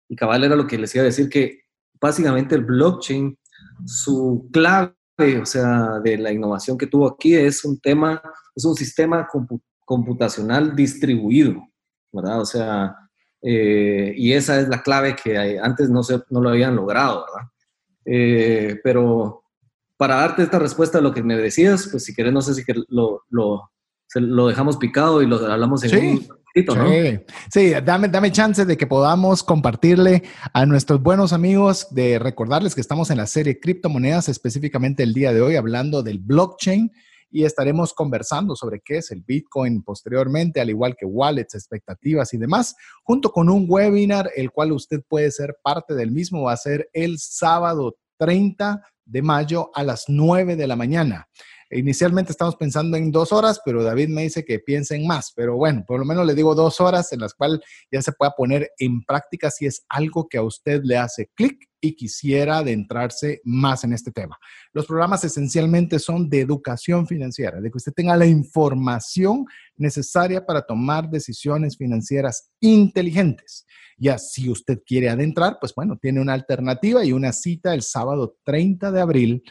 [0.10, 1.62] Y Cabal era lo que les iba a decir, que
[2.00, 3.38] básicamente el blockchain
[3.86, 4.96] su clave,
[5.42, 8.22] o sea, de la innovación que tuvo aquí es un tema,
[8.56, 9.28] es un sistema
[9.86, 11.62] computacional distribuido,
[12.12, 12.42] ¿verdad?
[12.42, 12.96] O sea,
[13.42, 17.50] eh, y esa es la clave que antes no, se, no lo habían logrado, ¿verdad?
[18.06, 19.44] Eh, pero
[19.98, 22.64] para darte esta respuesta a lo que me decías, pues si querés, no sé si
[22.90, 23.72] lo, lo,
[24.16, 26.28] lo dejamos picado y lo hablamos en un
[27.52, 30.24] Sí, dame, dame chance de que podamos compartirle
[30.54, 35.34] a nuestros buenos amigos de recordarles que estamos en la serie criptomonedas, específicamente el día
[35.34, 36.92] de hoy hablando del blockchain
[37.32, 42.38] y estaremos conversando sobre qué es el Bitcoin posteriormente, al igual que wallets, expectativas y
[42.38, 46.58] demás, junto con un webinar, el cual usted puede ser parte del mismo, va a
[46.58, 51.28] ser el sábado 30 de mayo a las 9 de la mañana.
[51.72, 55.32] Inicialmente estamos pensando en dos horas, pero David me dice que piensen más.
[55.36, 57.62] Pero bueno, por lo menos le digo dos horas en las cuales
[57.92, 61.70] ya se pueda poner en práctica si es algo que a usted le hace clic
[61.82, 64.38] y quisiera adentrarse más en este tema.
[64.72, 69.46] Los programas esencialmente son de educación financiera, de que usted tenga la información
[69.76, 73.66] necesaria para tomar decisiones financieras inteligentes.
[73.98, 78.38] Ya si usted quiere adentrar, pues bueno, tiene una alternativa y una cita el sábado
[78.44, 79.44] 30 de abril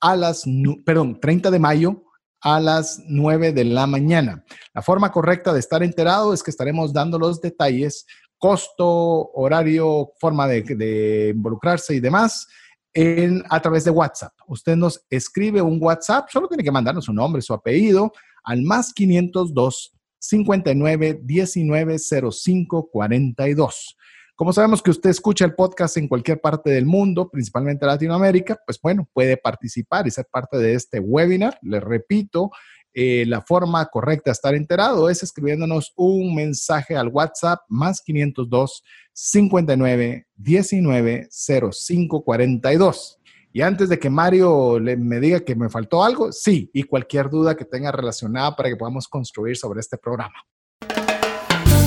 [0.00, 0.44] a las,
[0.84, 2.04] perdón, 30 de mayo
[2.40, 4.44] a las 9 de la mañana.
[4.74, 8.06] La forma correcta de estar enterado es que estaremos dando los detalles,
[8.38, 12.46] costo, horario, forma de, involucrarse y demás.
[12.94, 14.32] En, a través de WhatsApp.
[14.48, 18.10] Usted nos escribe un WhatsApp, solo tiene que mandarnos su nombre, su apellido
[18.42, 23.96] al más 502 59 19 05 42.
[24.38, 28.80] Como sabemos que usted escucha el podcast en cualquier parte del mundo, principalmente Latinoamérica, pues
[28.80, 31.58] bueno, puede participar y ser parte de este webinar.
[31.60, 32.52] Le repito,
[32.94, 38.84] eh, la forma correcta de estar enterado es escribiéndonos un mensaje al WhatsApp más 502
[39.12, 43.18] 59 19 05 42.
[43.52, 47.28] Y antes de que Mario le, me diga que me faltó algo, sí, y cualquier
[47.28, 50.44] duda que tenga relacionada para que podamos construir sobre este programa.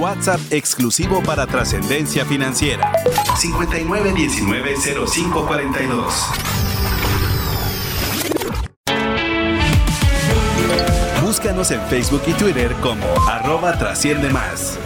[0.00, 2.90] WhatsApp exclusivo para trascendencia financiera.
[3.36, 6.12] 59190542.
[11.22, 14.78] Búscanos en Facebook y Twitter como arroba trasciende más.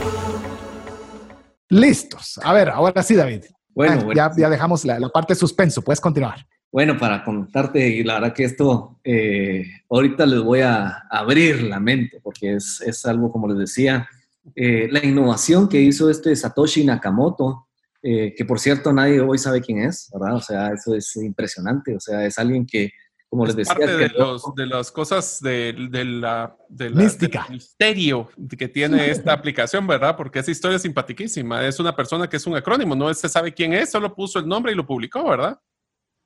[1.68, 2.40] Listos.
[2.42, 3.44] A ver, ahora sí, David.
[3.72, 4.14] Bueno, Ah, bueno.
[4.14, 5.80] Ya, ya dejamos la, la parte de suspenso.
[5.82, 6.44] Puedes continuar.
[6.72, 11.78] Bueno, para contarte, y la verdad que esto, eh, ahorita les voy a abrir la
[11.78, 14.08] mente, porque es, es algo, como les decía,
[14.54, 17.68] eh, la innovación que hizo este Satoshi Nakamoto,
[18.02, 20.36] eh, que por cierto nadie hoy sabe quién es, ¿verdad?
[20.36, 22.92] O sea, eso es impresionante, o sea, es alguien que,
[23.30, 26.90] como les Es decía, parte de, creó- los, de las cosas de, de la, de
[26.90, 27.42] la- Mística.
[27.44, 28.28] del misterio
[28.58, 30.16] que tiene esta aplicación, ¿verdad?
[30.16, 31.66] Porque esa historia es simpaticísima.
[31.66, 34.46] Es una persona que es un acrónimo, no se sabe quién es, solo puso el
[34.46, 35.58] nombre y lo publicó, ¿verdad?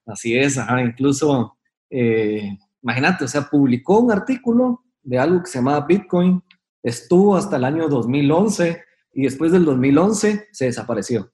[0.07, 1.57] Así es, ajá, incluso,
[1.91, 6.43] eh, imagínate, o sea, publicó un artículo de algo que se llamaba Bitcoin,
[6.83, 11.33] estuvo hasta el año 2011 y después del 2011 se desapareció.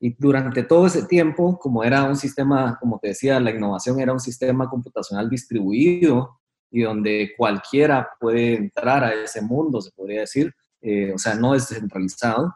[0.00, 4.12] Y durante todo ese tiempo, como era un sistema, como te decía, la innovación era
[4.12, 10.52] un sistema computacional distribuido y donde cualquiera puede entrar a ese mundo, se podría decir,
[10.80, 12.52] eh, o sea, no es descentralizado.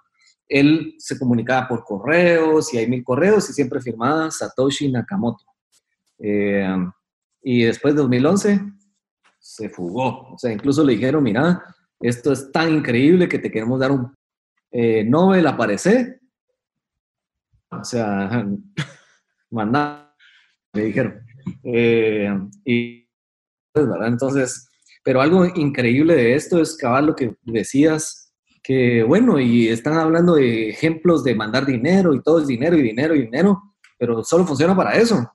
[0.49, 5.45] Él se comunicaba por correos y hay mil correos y siempre firmaba Satoshi Nakamoto.
[6.19, 6.77] Eh,
[7.43, 8.61] y después de 2011
[9.39, 10.33] se fugó.
[10.33, 11.63] O sea, incluso le dijeron, mira,
[12.01, 14.15] esto es tan increíble que te queremos dar un
[14.71, 16.21] eh, Nobel, aparece.
[17.71, 18.47] O sea,
[19.51, 20.15] mandá,
[20.75, 21.21] le dijeron.
[21.63, 22.31] Eh,
[22.65, 23.09] y,
[23.75, 24.09] ¿verdad?
[24.09, 24.69] Entonces,
[25.03, 30.35] pero algo increíble de esto es cabal lo que decías, que bueno, y están hablando
[30.35, 33.63] de ejemplos de mandar dinero y todo es dinero y dinero y dinero,
[33.99, 35.33] pero solo funciona para eso.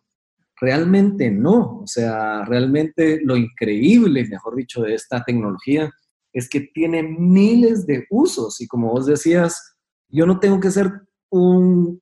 [0.59, 5.91] Realmente no, o sea, realmente lo increíble, mejor dicho, de esta tecnología
[6.33, 9.75] es que tiene miles de usos y como vos decías,
[10.09, 10.91] yo no tengo que ser
[11.29, 12.01] un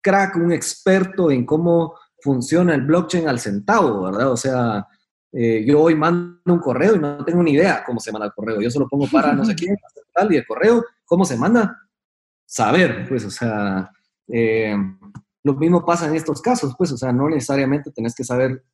[0.00, 4.32] crack, un experto en cómo funciona el blockchain al centavo, ¿verdad?
[4.32, 4.86] O sea,
[5.32, 8.32] eh, yo hoy mando un correo y no tengo ni idea cómo se manda el
[8.32, 8.60] correo.
[8.60, 9.76] Yo solo pongo para no sé quién,
[10.14, 11.76] tal, y el correo, ¿cómo se manda?
[12.46, 13.90] Saber, pues, o sea,
[14.28, 14.74] eh,
[15.42, 18.64] lo mismo pasa en estos casos, pues, o sea, no necesariamente tenés que saber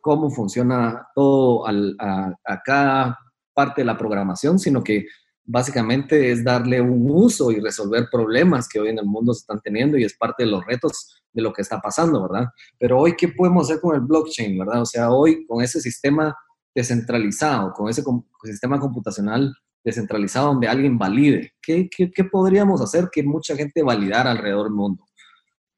[0.00, 3.18] cómo funciona todo al, a, a cada
[3.54, 5.06] parte de la programación, sino que
[5.44, 9.60] básicamente es darle un uso y resolver problemas que hoy en el mundo se están
[9.60, 12.48] teniendo y es parte de los retos de lo que está pasando, ¿verdad?
[12.78, 14.82] Pero hoy, ¿qué podemos hacer con el blockchain, verdad?
[14.82, 16.34] O sea, hoy con ese sistema
[16.74, 18.02] descentralizado, con ese
[18.44, 24.30] sistema computacional descentralizado donde alguien valide, ¿qué, ¿qué, qué, podríamos hacer que mucha gente validara
[24.30, 25.04] alrededor del mundo?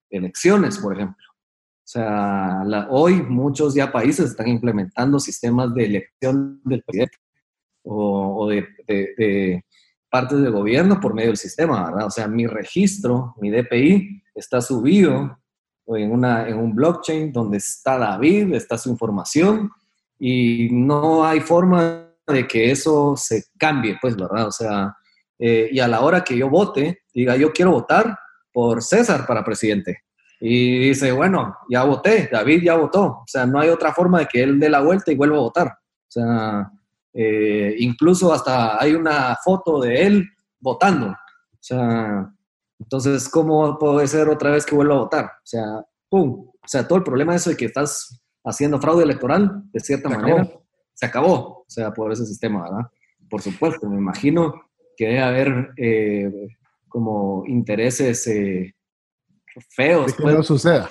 [0.09, 1.27] Elecciones, por ejemplo.
[1.87, 7.17] O sea, hoy muchos ya países están implementando sistemas de elección del presidente
[7.87, 9.65] o, de,
[10.11, 12.07] partes del gobierno por medio del sistema, ¿verdad?
[12.07, 15.39] O sea, mi registro, mi DPI está subido
[15.87, 19.71] en, una, en un blockchain donde está David, está su información
[20.19, 24.49] y no hay forma de que eso se cambie, pues, ¿verdad?
[24.49, 24.97] O sea,
[25.39, 28.19] eh, y a la hora que yo vote, diga, yo quiero votar
[28.53, 30.03] por César para presidente.
[30.41, 33.05] Y dice, bueno, ya voté, David ya votó.
[33.05, 35.41] O sea, no hay otra forma de que él dé la vuelta y vuelva a
[35.41, 35.69] votar.
[35.69, 36.71] O sea,
[37.19, 40.29] eh, incluso hasta hay una foto de él
[40.61, 41.09] votando.
[41.09, 42.31] O sea,
[42.79, 45.25] entonces, ¿cómo puede ser otra vez que vuelva a votar?
[45.25, 45.65] O sea,
[46.11, 46.51] ¡pum!
[46.51, 50.11] O sea, todo el problema de eso de que estás haciendo fraude electoral, de cierta
[50.11, 50.67] Se manera, acabó.
[50.93, 51.33] se acabó.
[51.61, 52.91] O sea, por ese sistema, ¿verdad?
[53.31, 54.53] Por supuesto, me imagino
[54.97, 56.31] que debe haber eh,
[56.89, 58.75] como intereses eh,
[59.71, 60.09] feos.
[60.09, 60.35] De que pues.
[60.35, 60.89] no suceda.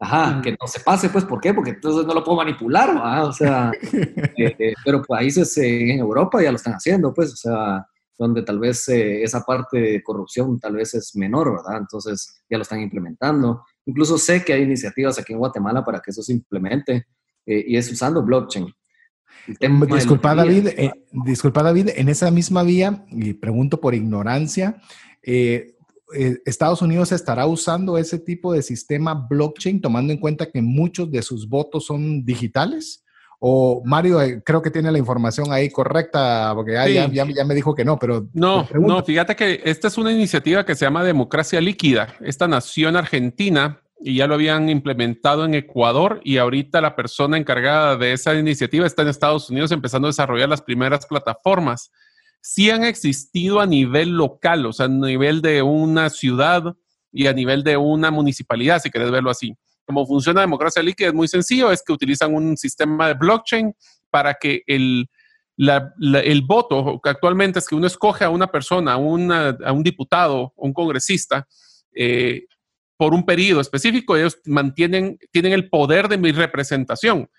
[0.00, 1.52] Ajá, que no se pase, pues, ¿por qué?
[1.52, 3.26] Porque entonces no lo puedo manipular, ¿verdad?
[3.26, 7.36] O sea, eh, eh, pero países eh, en Europa ya lo están haciendo, pues, o
[7.36, 7.86] sea,
[8.18, 11.78] donde tal vez eh, esa parte de corrupción tal vez es menor, ¿verdad?
[11.78, 13.64] Entonces ya lo están implementando.
[13.86, 17.06] Incluso sé que hay iniciativas aquí en Guatemala para que eso se implemente
[17.46, 18.66] eh, y es usando blockchain.
[19.88, 24.82] Disculpa, David, eh, disculpa, David, en esa misma vía, y pregunto por ignorancia,
[25.22, 25.77] eh,
[26.16, 31.10] eh, Estados Unidos estará usando ese tipo de sistema blockchain tomando en cuenta que muchos
[31.10, 33.04] de sus votos son digitales?
[33.40, 36.94] O Mario, eh, creo que tiene la información ahí correcta, porque ya, Sí.
[36.94, 38.26] ya, ya- ya me dijo que no, pero...
[38.32, 42.16] No, no, fíjate que esta es una iniciativa que se llama Democracia Líquida.
[42.20, 47.36] Esta nació en Argentina y ya lo habían implementado en Ecuador y ahorita la persona
[47.36, 51.92] encargada de esa iniciativa está en Estados Unidos empezando a desarrollar las primeras plataformas.
[52.40, 56.76] Sí han existido a nivel local, o sea, a nivel de una ciudad
[57.12, 59.54] y a nivel de una municipalidad, si querés verlo así.
[59.84, 63.74] Como funciona la democracia líquida es muy sencillo, es que utilizan un sistema de blockchain
[64.10, 65.08] para que el,
[65.56, 70.52] el voto, que actualmente es que uno escoge a una persona, a, a un diputado,
[70.56, 71.46] un congresista,
[71.94, 72.44] eh,
[72.96, 77.30] por un periodo específico, ellos mantienen, tienen el poder de mi representación.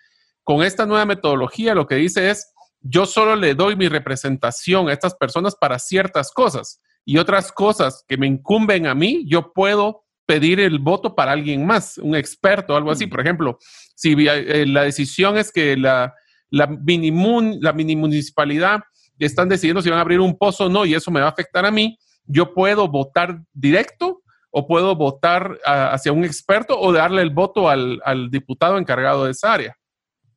[0.44, 4.94] Con esta nueva metodología lo que dice es, yo solo le doy mi representación a
[4.94, 10.04] estas personas para ciertas cosas y otras cosas que me incumben a mí, yo puedo
[10.26, 13.08] pedir el voto para alguien más, un experto algo así.
[13.08, 13.10] Mm.
[13.10, 13.58] Por ejemplo,
[13.96, 16.14] si eh, la decisión es que la,
[16.52, 17.12] la, mini,
[17.60, 18.82] la mini municipalidad
[19.18, 21.32] están decidiendo si van a abrir un pozo o no y eso me va a
[21.32, 24.22] afectar a mí, yo puedo votar directo
[24.52, 29.54] o puedo votar hacia un experto o darle el voto al, diputado encargado de esa
[29.54, 29.76] área.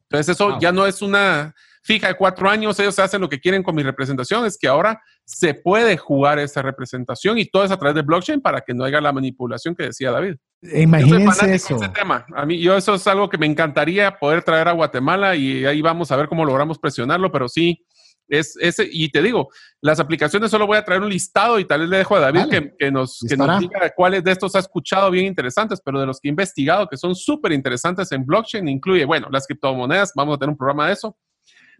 [0.05, 3.63] Entonces eso ya no es una fija de cuatro años, ellos hacen lo que quieren
[3.63, 7.77] con mi representación, es que ahora se puede jugar esa representación y todo es a
[7.77, 10.37] través de blockchain para que no haya la manipulación que decía David.
[10.63, 11.79] Imagínense eso.
[11.93, 12.25] tema.
[12.35, 15.83] A mí, yo eso es algo que me encantaría poder traer a Guatemala y ahí
[15.83, 17.85] vamos a ver cómo logramos presionarlo, pero sí,
[18.29, 19.49] es ese, y te digo,
[19.81, 22.73] las aplicaciones solo voy a traer un listado y tal vez le dejo a David
[22.79, 26.21] que, nos, que nos diga cuáles de estos ha escuchado bien interesantes, pero de los
[26.21, 30.39] que he investigado que son súper interesantes en blockchain, incluye, bueno, las criptomonedas, vamos a
[30.39, 31.17] tener un programa de eso.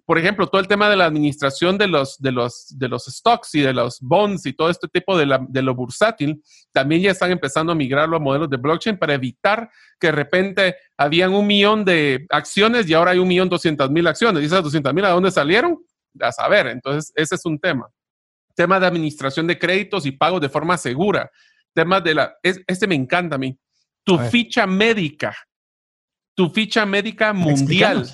[0.05, 3.55] Por ejemplo, todo el tema de la administración de los, de los, de los stocks
[3.55, 6.43] y de los bonds y todo este tipo de, la, de lo bursátil,
[6.73, 10.77] también ya están empezando a migrarlo a modelos de blockchain para evitar que de repente
[10.97, 14.43] habían un millón de acciones y ahora hay un millón doscientas mil acciones.
[14.43, 15.79] ¿Y esas doscientas mil a dónde salieron?
[16.21, 16.67] a saber.
[16.69, 17.89] Entonces, ese es un tema.
[18.55, 21.31] Tema de administración de créditos y pagos de forma segura.
[21.73, 23.59] Tema de la, este me encanta a mí.
[24.05, 25.35] Tu ficha médica,
[26.35, 28.07] tu ficha médica mundial.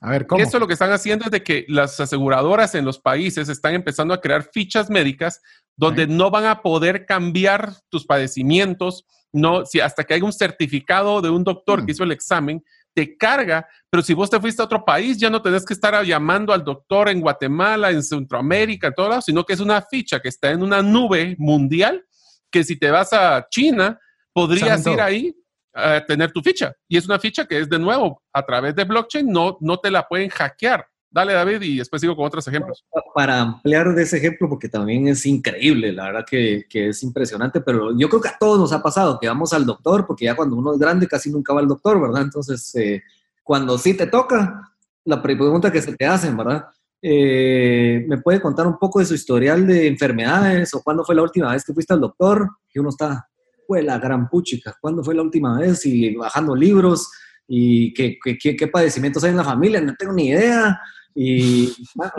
[0.00, 0.42] A ver, ¿cómo?
[0.42, 4.14] Eso lo que están haciendo es de que las aseguradoras en los países están empezando
[4.14, 5.40] a crear fichas médicas
[5.76, 11.20] donde no van a poder cambiar tus padecimientos, no, si hasta que haya un certificado
[11.20, 11.90] de un doctor que mm.
[11.90, 15.40] hizo el examen te carga, pero si vos te fuiste a otro país, ya no
[15.40, 19.52] tenés que estar llamando al doctor en Guatemala, en Centroamérica, en todos lados, sino que
[19.52, 22.04] es una ficha que está en una nube mundial,
[22.50, 24.00] que si te vas a China,
[24.32, 25.34] podrías ir ahí
[25.78, 26.72] a tener tu ficha.
[26.88, 29.90] Y es una ficha que es de nuevo, a través de blockchain, no, no te
[29.90, 30.86] la pueden hackear.
[31.10, 32.84] Dale, David, y después sigo con otros ejemplos.
[33.14, 37.62] Para ampliar de ese ejemplo, porque también es increíble, la verdad que, que, es impresionante,
[37.62, 40.36] pero yo creo que a todos nos ha pasado que vamos al doctor, porque ya
[40.36, 42.22] cuando uno es grande casi nunca va al doctor, ¿verdad?
[42.22, 43.02] Entonces, eh,
[43.42, 44.70] cuando sí te toca,
[45.04, 46.66] la pregunta que se te hacen, ¿verdad?
[47.00, 51.22] Eh, ¿Me puede contar un poco de su historial de enfermedades o cuándo fue la
[51.22, 52.50] última vez que fuiste al doctor?
[52.74, 53.27] Y uno está,
[53.68, 55.84] fue la gran puchica, ¿cuándo fue la última vez?
[55.84, 57.10] Y bajando libros,
[57.46, 60.80] y qué, qué, qué padecimientos hay en la familia, no tengo ni idea.
[61.14, 61.74] Y,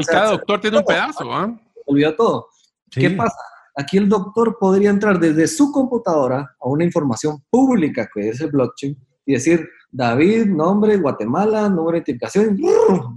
[0.08, 1.60] cada doctor tiene un pedazo, ¿ah?
[1.88, 2.50] Olvida todo.
[2.91, 3.36] ¿Qué pasa?
[3.76, 8.52] Aquí el doctor podría entrar desde su computadora a una información pública que es el
[8.52, 8.95] blockchain
[9.26, 12.60] y decir, David, nombre, Guatemala, número de identificación,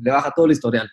[0.02, 0.90] le baja todo el historial.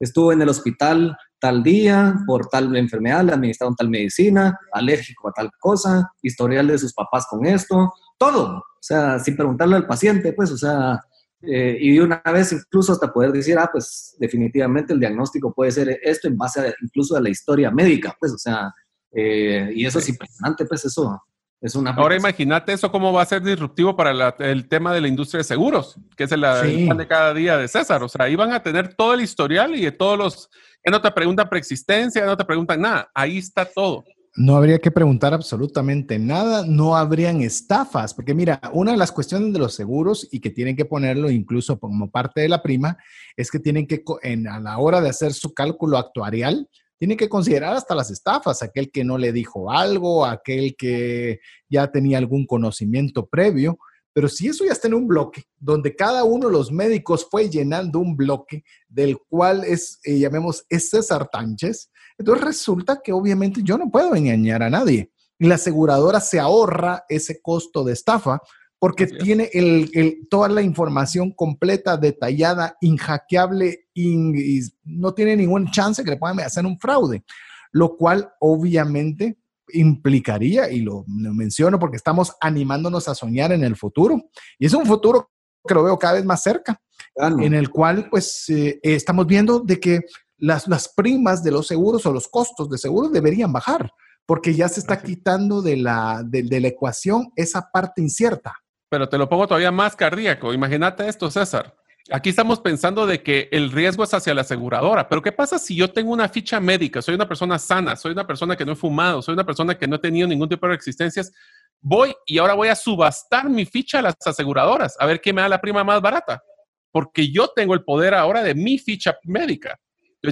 [0.00, 5.32] Estuvo en el hospital tal día por tal enfermedad, le administraron tal medicina, alérgico a
[5.32, 8.58] tal cosa, historial de sus papás con esto, todo.
[8.58, 11.00] O sea, sin preguntarle al paciente, pues, o sea,
[11.40, 15.72] eh, y de una vez incluso hasta poder decir, ah, pues definitivamente el diagnóstico puede
[15.72, 18.72] ser esto en base a, incluso a la historia médica, pues, o sea,
[19.10, 21.20] eh, y eso es impresionante, pues eso
[21.62, 21.92] es una...
[21.92, 25.44] Ahora imagínate eso cómo va a ser disruptivo para el tema de la industria de
[25.44, 28.62] seguros, que es el, pan de cada día de César, o sea, ahí van a
[28.62, 30.50] tener todo el historial y de todos los,
[30.84, 34.04] ya no te preguntan preexistencia, no te preguntan nada, ahí está todo.
[34.34, 39.52] No habría que preguntar absolutamente nada, no habrían estafas, porque mira, una de las cuestiones
[39.52, 42.96] de los seguros y que tienen que ponerlo incluso como parte de la prima
[43.36, 46.66] es que tienen que, en, a la hora de hacer su cálculo actuarial,
[47.02, 51.90] tienen que considerar hasta las estafas, aquel que no le dijo algo, aquel que ya
[51.90, 53.76] tenía algún conocimiento previo.
[54.12, 57.50] Pero si eso ya está en un bloque, donde cada uno de los médicos fue
[57.50, 63.62] llenando un bloque del cual es, eh, llamemos, es César Tánchez, entonces resulta que obviamente
[63.64, 65.10] yo no puedo engañar a nadie.
[65.40, 68.40] Y la aseguradora se ahorra ese costo de estafa
[68.82, 76.10] porque tiene el, toda la información completa, detallada, inhackeable y no tiene ningún chance que
[76.10, 77.22] le puedan hacer un fraude,
[77.70, 84.20] lo cual obviamente implicaría, y lo, menciono porque estamos animándonos a soñar en el futuro,
[84.58, 85.30] y es un futuro
[85.64, 86.82] que lo veo cada vez más cerca,
[87.14, 90.00] en el cual pues eh, estamos viendo de que
[90.38, 93.92] las, las primas de los seguros o los costos de seguros deberían bajar,
[94.26, 98.52] porque ya se está quitando de la, de, de la ecuación esa parte incierta.
[98.92, 100.52] Pero te lo pongo todavía más cardíaco.
[100.52, 101.74] Imagínate esto, César.
[102.10, 105.74] Aquí estamos pensando de que el riesgo es hacia la aseguradora, pero ¿qué pasa si
[105.74, 107.00] yo tengo una ficha médica?
[107.00, 109.86] Soy una persona sana, soy una persona que no he fumado, soy una persona que
[109.86, 111.32] no he tenido ningún tipo de existencias.
[111.80, 115.40] Voy y ahora voy a subastar mi ficha a las aseguradoras a ver qué me
[115.40, 116.42] da la prima más barata,
[116.90, 119.80] porque yo tengo el poder ahora de mi ficha médica.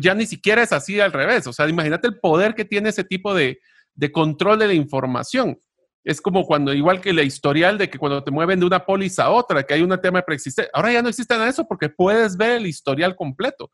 [0.02, 1.46] Ya ni siquiera es así al revés.
[1.46, 3.58] O sea, imagínate el poder que tiene ese tipo de,
[3.94, 5.58] de control de la información.
[6.05, 9.24] Es como cuando, igual que la historial de que cuando te mueven de una póliza
[9.24, 10.70] a otra, que hay un tema de preexistencia.
[10.72, 13.70] Ahora ya no existe nada eso porque puedes ver el historial completo,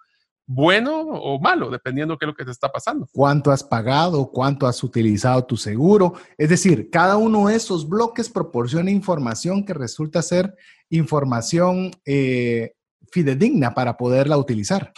[0.46, 3.08] bueno o malo, dependiendo de qué es lo que te está pasando.
[3.12, 4.30] ¿Cuánto has pagado?
[4.30, 6.14] ¿Cuánto has utilizado tu seguro?
[6.36, 10.54] Es decir, cada uno de esos bloques proporciona información que resulta ser
[10.90, 12.74] información eh,
[13.10, 14.92] fidedigna para poderla utilizar.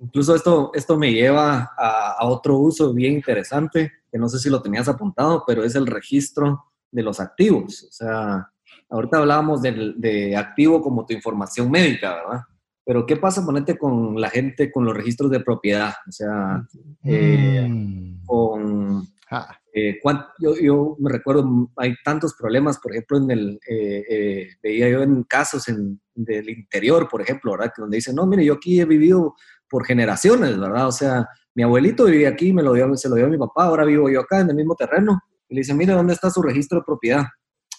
[0.00, 4.50] Incluso esto, esto me lleva a, a, otro uso bien interesante, que no sé si
[4.50, 7.84] lo tenías apuntado, pero es el registro de los activos.
[7.84, 8.50] O sea,
[8.90, 12.42] ahorita hablábamos de, de activo como tu información médica, ¿verdad?
[12.84, 15.94] Pero ¿qué pasa, ponete, con la gente con los registros de propiedad?
[16.08, 16.66] O sea,
[17.04, 18.24] eh, mm.
[18.26, 19.06] con...
[19.30, 19.56] Ah.
[19.74, 19.98] Eh,
[20.38, 25.02] yo, yo, me recuerdo, hay tantos problemas, por ejemplo, en el, eh, eh veía yo
[25.02, 27.72] en casos en, del interior, por ejemplo, ¿verdad?
[27.78, 29.34] Donde dicen, no, mire, yo aquí he vivido
[29.72, 30.86] por generaciones, ¿verdad?
[30.86, 33.64] O sea, mi abuelito vivía aquí, me lo dio, se lo dio a mi papá,
[33.64, 35.18] ahora vivo yo acá en el mismo terreno.
[35.48, 37.24] Y le dice, mire, ¿dónde está su registro de propiedad?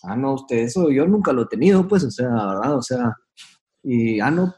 [0.01, 2.75] Ah, no, usted, eso yo nunca lo he tenido, pues, o sea, ¿verdad?
[2.75, 3.15] O sea,
[3.83, 4.55] y, ah, no,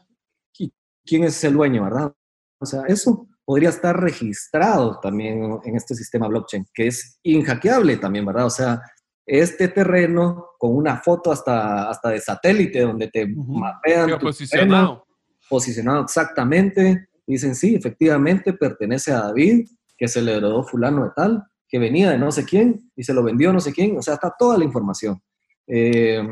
[1.04, 2.10] ¿quién es el dueño, verdad?
[2.58, 8.24] O sea, eso podría estar registrado también en este sistema blockchain, que es inhackeable también,
[8.24, 8.46] ¿verdad?
[8.46, 8.80] O sea,
[9.26, 14.18] este terreno con una foto hasta, hasta de satélite donde te mapean.
[14.18, 15.06] posicionado.
[15.50, 21.44] posicionado exactamente, dicen, sí, efectivamente pertenece a David, que se le heredó fulano de tal,
[21.68, 24.14] que venía de no sé quién y se lo vendió no sé quién, o sea,
[24.14, 25.20] está toda la información.
[25.66, 26.22] Eh,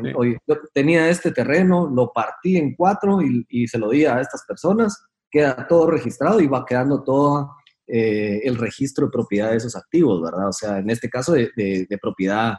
[0.47, 5.03] yo tenía este terreno, lo partí en cuatro y, se lo di a estas personas,
[5.29, 7.51] queda todo registrado y va quedando todo
[7.87, 10.47] eh, el registro de propiedad de esos activos, ¿verdad?
[10.47, 12.55] O sea, en este caso de, de, propiedad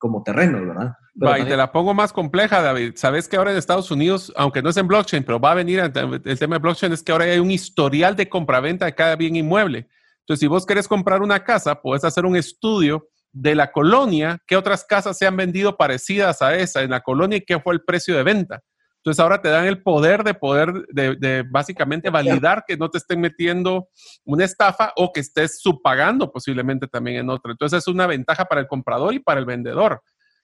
[0.00, 0.94] como terreno, ¿verdad?
[1.22, 2.94] va, y te la pongo más compleja, David.
[2.96, 5.78] Sabes que ahora en Estados Unidos, aunque no es en blockchain, pero va a venir
[5.78, 5.92] el
[6.38, 9.88] tema de blockchain, es que ahora hay un historial de compraventa de cada bien inmueble.
[10.20, 14.56] Entonces, si vos querés comprar una casa, puedes hacer un estudio de la colonia, qué
[14.56, 17.82] otras casas se han vendido parecidas a esa en la colonia y qué fue el
[17.82, 18.62] precio de venta.
[19.00, 23.18] Entonces ahora te dan el poder de poder de, básicamente validar que no te estén
[23.18, 23.88] metiendo
[24.24, 27.52] una estafa o que estés subpagando posiblemente también en otra.
[27.52, 30.02] Entonces es una ventaja para el comprador y para el vendedor.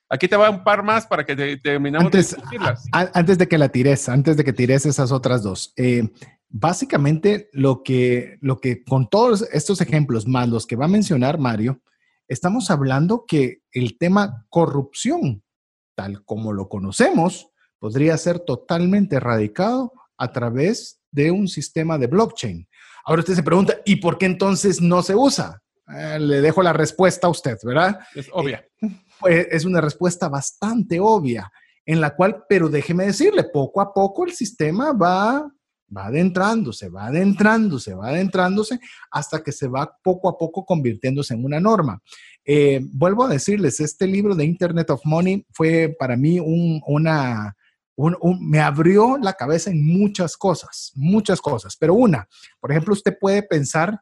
[0.09, 3.69] Aquí te va un par más para que terminemos antes, de Antes de que la
[3.69, 5.75] tires, antes de que tires esas otras dos.
[5.77, 6.09] Eh,
[6.49, 11.39] básicamente lo que, lo que con todos estos ejemplos más los que va a mencionar
[11.39, 11.83] Mario,
[12.27, 15.43] estamos hablando que el tema corrupción,
[15.95, 22.69] tal como lo conocemos, podría ser totalmente erradicado a través de un sistema de blockchain.
[23.05, 25.63] Ahora usted se pregunta, ¿y por qué entonces no se usa?
[25.89, 28.01] Eh, le dejo la respuesta a usted, ¿verdad?
[28.15, 28.65] Es obvia.
[28.83, 28.89] Eh,
[29.21, 31.51] pues es una respuesta bastante obvia,
[31.85, 35.49] en la cual, pero déjeme decirle, poco a poco el sistema va,
[35.97, 41.45] va adentrándose, va adentrándose, va adentrándose, hasta que se va poco a poco convirtiéndose en
[41.45, 42.03] una norma.
[42.45, 47.57] Eh, vuelvo a decirles, este libro de Internet of Money fue para mí un, una,
[48.41, 51.77] me abrió la cabeza en muchas cosas, muchas cosas.
[51.77, 52.29] Pero una,
[52.61, 53.99] por ejemplo, usted puede pensar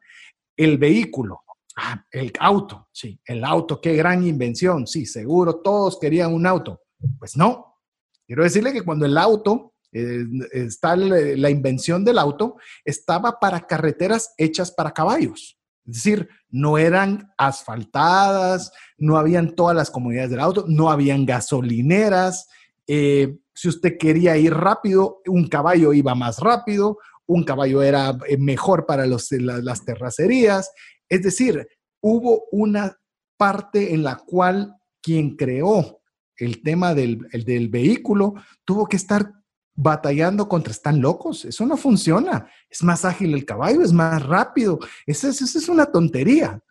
[0.57, 1.41] el vehículo,
[1.77, 6.81] ah, el auto, sí, el auto, qué gran invención, sí, seguro todos querían un auto.
[7.19, 7.77] Pues no,
[8.25, 14.33] quiero decirle que cuando el auto, eh, está la invención del auto, estaba para carreteras
[14.37, 15.57] hechas para caballos.
[15.85, 22.47] Es decir, no eran asfaltadas, no habían todas las comunidades del auto, no habían gasolineras,
[22.87, 28.37] eh, si usted quería ir rápido, un caballo iba más rápido, un caballo era eh,
[28.37, 30.71] mejor para las terracerías.
[31.09, 31.67] Es decir,
[32.01, 32.97] hubo una
[33.37, 36.01] parte en la cual quien creó
[36.37, 38.33] el tema del, del vehículo
[38.65, 39.31] tuvo que estar
[39.73, 41.45] batallando contra están locos.
[41.45, 42.49] Eso no funciona.
[42.69, 44.79] Es más ágil el caballo, es más rápido.
[45.05, 46.61] Esa es una tontería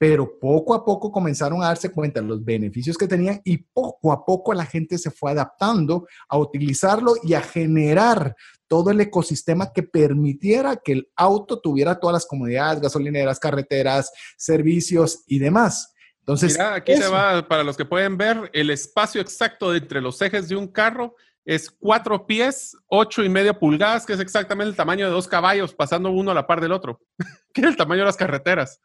[0.00, 4.12] pero poco a poco comenzaron a darse cuenta de los beneficios que tenían y poco
[4.12, 8.34] a poco la gente se fue adaptando a utilizarlo y a generar
[8.66, 15.22] todo el ecosistema que permitiera que el auto tuviera todas las comodidades, gasolineras, carreteras, servicios
[15.26, 15.92] y demás.
[16.20, 20.22] Entonces, Mira, aquí se va, para los que pueden ver, el espacio exacto entre los
[20.22, 21.14] ejes de un carro
[21.44, 25.74] es cuatro pies, ocho y medio pulgadas, que es exactamente el tamaño de dos caballos
[25.74, 27.02] pasando uno a la par del otro,
[27.52, 28.80] que es el tamaño de las carreteras.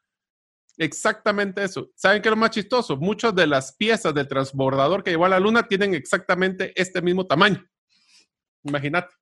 [0.78, 1.90] Exactamente eso.
[1.96, 2.98] ¿Saben qué es lo más chistoso?
[2.98, 7.26] Muchas de las piezas del transbordador que llevó a la Luna tienen exactamente este mismo
[7.26, 7.64] tamaño.
[8.64, 9.14] Imagínate.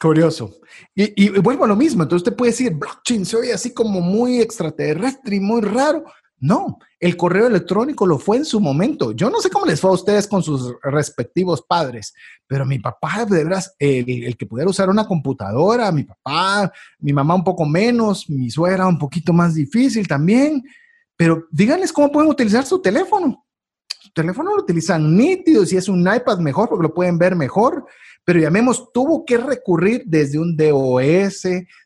[0.00, 0.56] Curioso.
[0.94, 2.02] Y, vuelvo a lo mismo.
[2.02, 6.04] Entonces usted puede decir, blockchain se oye así como muy extraterrestre y muy raro.
[6.38, 9.12] No, el correo electrónico lo fue en su momento.
[9.12, 12.12] Yo no sé cómo les fue a ustedes con sus respectivos padres,
[12.48, 17.12] pero mi papá, de verdad, el, el, que pudiera usar una computadora, mi papá, mi
[17.12, 20.64] mamá un poco menos, mi suegra un poquito más difícil también.
[21.16, 23.46] Pero díganles cómo pueden utilizar su teléfono.
[24.00, 27.86] Su teléfono lo utilizan nítido, si es un iPad mejor porque lo pueden ver mejor,
[28.24, 31.42] pero llamemos, tuvo que recurrir desde un DOS,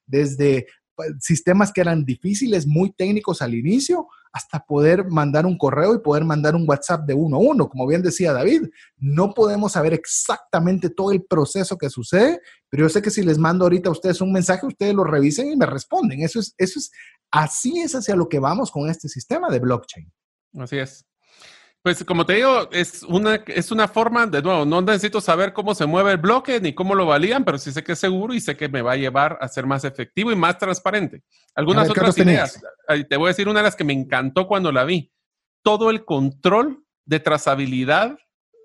[0.07, 5.95] desde pues, sistemas que eran difíciles, muy técnicos al inicio, hasta poder mandar un correo
[5.95, 7.69] y poder mandar un WhatsApp de uno a uno.
[7.71, 8.65] Como bien decía David,
[8.99, 13.39] no podemos saber exactamente todo el proceso que sucede, pero yo sé que si les
[13.39, 16.21] mando ahorita a ustedes un mensaje, ustedes lo revisen y me responden.
[16.21, 16.91] Eso es, eso es,
[17.31, 20.13] así es hacia lo que vamos con este sistema de blockchain.
[20.59, 21.07] Así es.
[21.87, 25.73] Pues como te digo, es una, es una forma, de nuevo, no necesito saber cómo
[25.73, 28.41] se mueve el bloque ni cómo lo valían, pero sí sé que es seguro y
[28.41, 31.23] sé que me va a llevar a ser más efectivo y más transparente.
[31.55, 32.61] Algunas otras ideas.
[33.09, 35.13] Te voy a decir una de las que me encantó cuando la vi.
[35.63, 38.19] Todo el control de trazabilidad,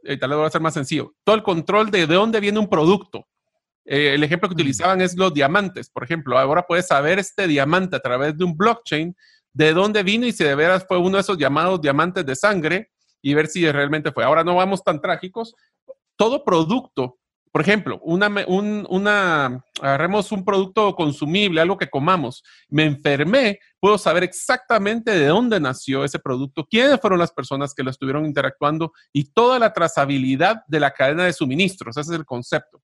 [0.03, 2.57] eh, tal vez voy a ser más sencillo, todo el control de de dónde viene
[2.57, 3.27] un producto.
[3.85, 6.37] Eh, el ejemplo que utilizaban es los diamantes, por ejemplo.
[6.37, 9.15] Ahora puedes saber este diamante a través de un blockchain,
[9.53, 12.91] de dónde vino y si de veras fue uno de esos llamados diamantes de sangre
[13.21, 14.23] y ver si realmente fue.
[14.23, 15.55] Ahora no vamos tan trágicos.
[16.15, 17.17] Todo producto,
[17.51, 23.97] por ejemplo, una, un, una, agarremos un producto consumible, algo que comamos, me enfermé, puedo
[23.97, 28.93] saber exactamente de dónde nació ese producto, quiénes fueron las personas que lo estuvieron interactuando
[29.11, 31.97] y toda la trazabilidad de la cadena de suministros.
[31.97, 32.81] Ese es el concepto.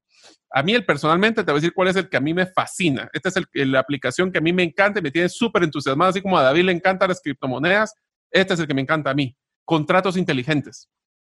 [0.50, 2.46] A mí, el, personalmente, te voy a decir cuál es el que a mí me
[2.46, 3.10] fascina.
[3.14, 6.10] Esta es el, la aplicación que a mí me encanta y me tiene súper entusiasmado,
[6.10, 7.94] así como a David le encantan las criptomonedas.
[8.32, 9.36] Este es el que me encanta a mí
[9.68, 10.90] contratos inteligentes.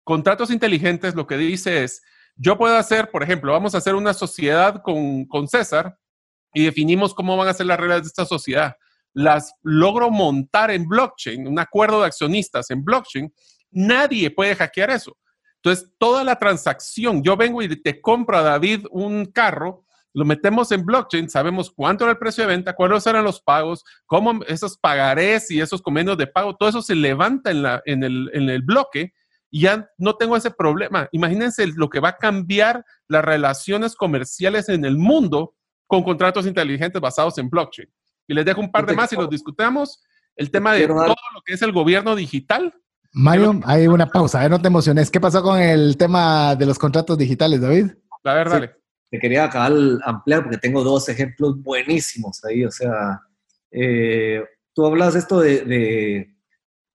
[0.03, 2.01] Contratos inteligentes lo que dice es,
[2.35, 5.97] yo puedo hacer, por ejemplo, vamos a hacer una sociedad con, con César
[6.53, 8.75] y definimos cómo van a ser las reglas de esta sociedad.
[9.13, 13.33] Las logro montar en blockchain, un acuerdo de accionistas en blockchain,
[13.71, 15.17] nadie puede hackear eso.
[15.61, 20.71] Entonces, toda la transacción, yo vengo y te compro a David un carro, lo metemos
[20.71, 24.77] en blockchain, sabemos cuánto era el precio de venta, cuáles eran los pagos, cómo esos
[24.77, 28.49] pagarés y esos convenios de pago, todo eso se levanta en, la, en, el, en
[28.49, 29.13] el bloque
[29.51, 31.09] y ya no tengo ese problema.
[31.11, 35.55] Imagínense lo que va a cambiar las relaciones comerciales en el mundo
[35.87, 37.89] con contratos inteligentes basados en blockchain.
[38.27, 40.03] Y les dejo un par de más y los discutamos.
[40.35, 42.73] El tema de todo lo que es el gobierno digital.
[43.11, 44.49] Mario, hay una pausa, ¿eh?
[44.49, 45.09] no te emociones.
[45.09, 47.91] ¿Qué pasó con el tema de los contratos digitales, David?
[48.23, 48.79] A ver, dale
[49.09, 49.73] te quería acabar
[50.03, 52.63] ampliar porque tengo dos ejemplos buenísimos ahí.
[52.63, 53.21] O sea,
[53.71, 56.35] eh, tú hablas esto de,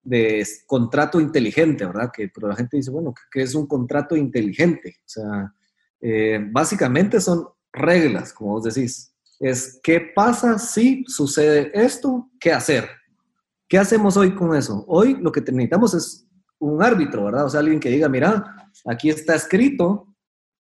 [0.02, 2.10] de, contrato inteligente, ¿verdad?
[2.12, 4.96] Que, pero la gente dice, bueno, ¿qué es un contrato inteligente?
[5.00, 5.54] O sea,
[6.00, 9.12] eh, básicamente son reglas, como vos decís.
[9.40, 12.88] Es qué pasa si sucede esto, qué hacer.
[13.74, 14.84] ¿Qué hacemos hoy con eso?
[14.86, 16.28] Hoy lo que necesitamos es
[16.60, 17.46] un árbitro, ¿verdad?
[17.46, 20.14] O sea, alguien que diga, mira, aquí está escrito,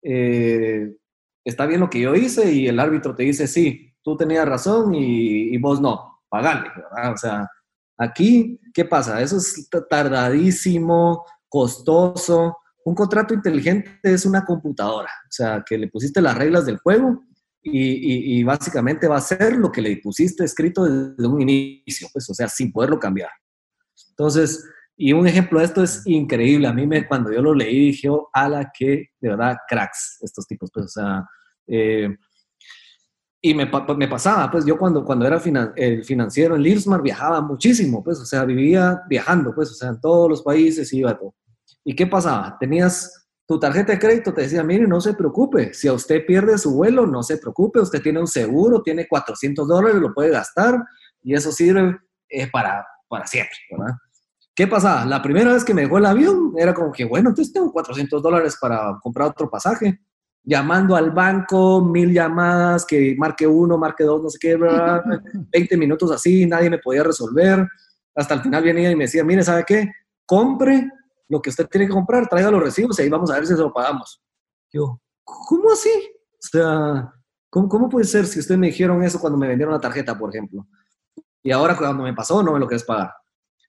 [0.02, 0.96] eh,
[1.44, 4.94] está bien lo que yo hice y el árbitro te dice, sí, tú tenías razón
[4.94, 7.12] y, vos no, pagale, ¿verdad?
[7.12, 7.50] O sea,
[7.98, 9.20] aquí, ¿qué pasa?
[9.20, 12.56] Eso es tardadísimo, costoso.
[12.82, 17.22] Un contrato inteligente es una computadora, o sea, que le pusiste las reglas del juego
[17.62, 22.28] y, y, básicamente va a ser lo que le pusiste escrito desde un inicio, pues,
[22.28, 23.30] o sea, sin poderlo cambiar.
[24.10, 24.64] Entonces,
[24.96, 26.66] y un ejemplo de esto es increíble.
[26.66, 30.46] A mí me, cuando yo lo leí dije, oh, ala, que de verdad cracks estos
[30.46, 30.70] tipos.
[30.72, 31.24] Pues, o sea,
[31.66, 32.08] eh,
[33.40, 35.40] y me, me, pasaba, pues yo cuando, cuando era
[35.76, 40.00] el financiero en Lirsmar viajaba muchísimo, pues, o sea, vivía viajando, pues, o sea, en
[40.00, 41.34] todos los países iba todo.
[41.84, 42.56] ¿Y qué pasaba?
[42.60, 43.21] Tenías
[43.52, 46.74] tu tarjeta de crédito, te decía, mire, no se preocupe, si a usted pierde su
[46.74, 50.82] vuelo, no se preocupe, usted tiene un seguro, tiene 400 dólares, lo puede gastar
[51.22, 51.98] y eso sirve
[52.30, 53.94] eh, para, para siempre, ¿verdad?
[54.54, 55.04] ¿Qué pasa?
[55.04, 58.22] La primera vez que me dejó el avión era como que, bueno, entonces tengo 400
[58.22, 60.00] dólares para comprar otro pasaje.
[60.42, 66.10] Llamando al banco, mil llamadas, que marque uno, marque dos, no sé qué, 20 minutos
[66.10, 67.68] así, nadie me podía resolver.
[68.14, 69.90] Hasta el final venía y me decía, mire, ¿sabe qué?
[70.24, 70.88] Compre
[71.32, 73.54] lo que usted tiene que comprar, traiga los recibos y ahí vamos a ver si
[73.54, 74.22] se lo pagamos.
[74.70, 75.88] Yo, ¿cómo así?
[75.88, 77.10] O sea,
[77.48, 80.28] ¿cómo, ¿cómo puede ser si ustedes me dijeron eso cuando me vendieron la tarjeta, por
[80.28, 80.68] ejemplo?
[81.42, 83.14] Y ahora cuando me pasó, no me lo quieres pagar.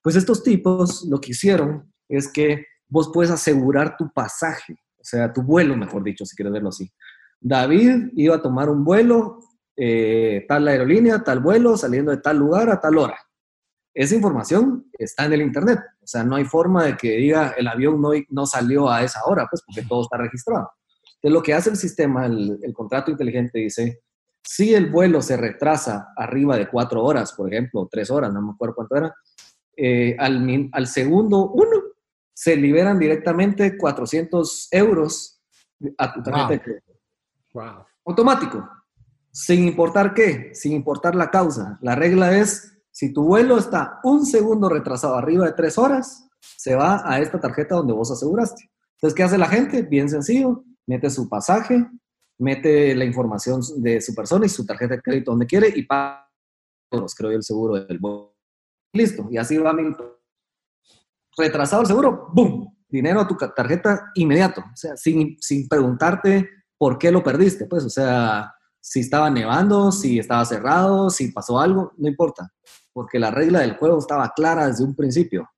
[0.02, 5.32] Pues estos tipos lo que hicieron es que vos puedes asegurar tu pasaje, o sea,
[5.32, 6.92] tu vuelo, mejor dicho, si quieres verlo así.
[7.40, 9.40] David iba a tomar un vuelo,
[9.78, 13.18] eh, tal aerolínea, tal vuelo, saliendo de tal lugar a tal hora.
[13.94, 15.80] Esa información está en el Internet.
[16.02, 19.24] O sea, no hay forma de que diga el avión no, no salió a esa
[19.26, 20.72] hora, pues porque todo está registrado.
[21.16, 24.02] Entonces, lo que hace el sistema, el, el contrato inteligente dice,
[24.44, 28.52] si el vuelo se retrasa arriba de cuatro horas, por ejemplo, tres horas, no me
[28.52, 29.16] acuerdo cuánto era,
[29.76, 31.82] eh, al, al, segundo uno
[32.34, 35.42] se liberan directamente 400 euros
[35.98, 36.72] a tu tarjeta
[37.54, 37.86] wow.
[38.06, 38.70] Automático,
[39.32, 41.80] sin importar qué, sin importar la causa.
[41.82, 46.76] La regla es, si tu vuelo está un segundo retrasado arriba de tres horas, se
[46.76, 48.70] va a esta tarjeta donde vos aseguraste.
[48.96, 49.82] Entonces, ¿qué hace la gente?
[49.82, 51.86] Bien sencillo, mete su pasaje,
[52.38, 56.30] mete la información de su persona y su tarjeta de crédito donde quiere y paga
[57.18, 58.36] creo yo, el seguro del vuelo.
[58.94, 59.92] Listo, y así va mi
[61.36, 62.78] retrasado el seguro, ¡boom!
[62.88, 66.48] Dinero a tu tarjeta inmediato, o sea, sin, sin preguntarte
[66.78, 71.60] por qué lo perdiste, pues, o sea, si estaba nevando, si estaba cerrado, si pasó
[71.60, 72.54] algo, no importa,
[72.94, 75.50] porque la regla del juego estaba clara desde un principio.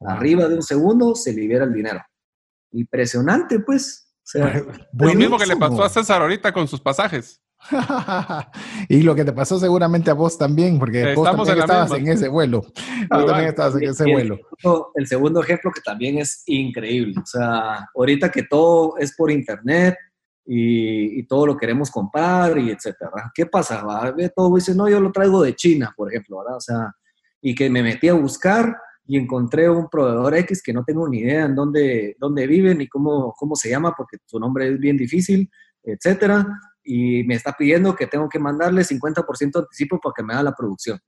[0.00, 2.00] Arriba de un segundo se libera el dinero.
[2.72, 4.12] Impresionante, pues.
[4.18, 4.62] O sea,
[4.92, 7.40] lo mismo que le pasó a César ahorita con sus pasajes.
[8.88, 12.28] y lo que te pasó seguramente a vos también, porque vos también estabas en ese
[12.28, 12.64] vuelo.
[13.10, 14.38] Ah, también estabas en ese vuelo.
[14.94, 17.14] El segundo ejemplo que también es increíble.
[17.22, 19.94] O sea, ahorita que todo es por internet
[20.46, 23.32] y, todo lo queremos comprar y etcétera.
[23.34, 23.84] ¿Qué pasa?
[24.34, 26.56] Todo dice, no, yo lo traigo de China, por ejemplo, ¿verdad?
[26.56, 26.92] O sea,
[27.40, 28.76] y que me metí a buscar
[29.06, 32.88] y encontré un proveedor X que no tengo ni idea en dónde, dónde vive ni
[32.88, 35.50] cómo, cómo se llama porque su nombre es bien difícil,
[35.82, 36.46] etcétera,
[36.82, 40.44] y me está pidiendo que tengo que mandarle 50% de anticipo para que me haga
[40.44, 40.98] la producción.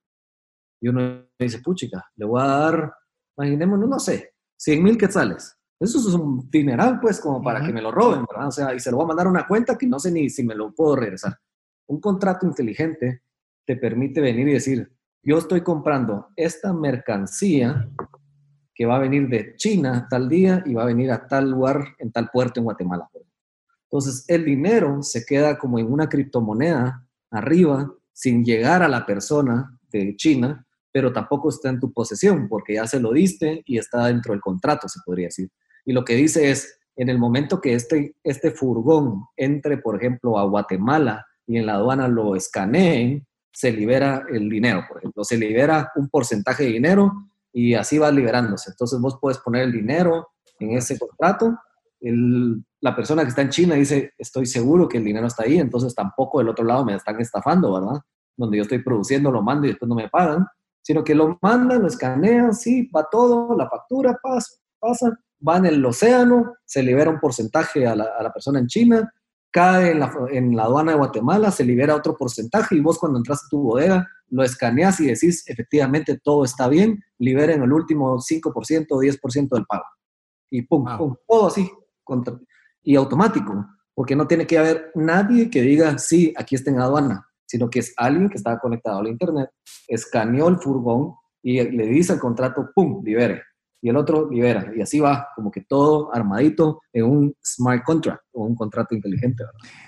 [0.80, 2.92] Y uno dice, puchica, le voy a dar,
[3.36, 5.55] imaginémonos, no sé, 100 mil quetzales.
[5.78, 8.48] Eso es un dineral, pues, como para que me lo roben, ¿verdad?
[8.48, 10.30] O sea, y se lo voy a mandar a una cuenta que no sé ni
[10.30, 11.38] si me lo puedo regresar.
[11.86, 13.22] Un contrato inteligente
[13.64, 14.90] te permite venir y decir,
[15.22, 17.90] yo estoy comprando esta mercancía
[18.74, 21.84] que va a venir de China tal día y va a venir a tal lugar
[21.98, 23.08] en tal puerto en Guatemala.
[23.84, 29.78] Entonces, el dinero se queda como en una criptomoneda arriba sin llegar a la persona
[29.90, 34.06] de China, pero tampoco está en tu posesión porque ya se lo diste y está
[34.06, 35.50] dentro del contrato, se podría decir.
[35.86, 40.38] Y lo que dice es, en el momento que este, este furgón entre, por ejemplo,
[40.38, 45.38] a Guatemala y en la aduana lo escaneen, se libera el dinero, por ejemplo, se
[45.38, 48.70] libera un porcentaje de dinero y así va liberándose.
[48.70, 51.56] Entonces vos puedes poner el dinero en ese contrato.
[52.00, 55.94] la persona que está en China dice, estoy seguro que el dinero está ahí, entonces
[55.94, 58.00] tampoco del otro lado me están estafando, ¿verdad?
[58.36, 60.46] Donde yo estoy produciendo, lo mando y después no me pagan,
[60.82, 65.66] sino que lo mandan, lo escanean, sí, va todo, la factura pasa, pasa va en
[65.66, 69.12] el océano, se libera un porcentaje a la, a la persona en China,
[69.50, 73.18] cae en la, en la, aduana de Guatemala, se libera otro porcentaje y vos cuando
[73.18, 78.18] entras a tu bodega lo escaneas y decís efectivamente todo está bien, liberen el último
[78.18, 79.84] 5% o 10% del pago.
[80.50, 81.70] Y pum, pum, todo así,
[82.82, 87.26] y automático, porque no tiene que haber nadie que diga, sí, aquí está en aduana,
[87.46, 89.50] sino que es alguien que estaba conectado al internet,
[89.88, 93.42] escaneó el furgón y le dice al contrato, pum, libere
[93.80, 94.72] y el otro libera.
[94.76, 99.44] Y así va, como que todo armadito en un smart contract o un contrato inteligente.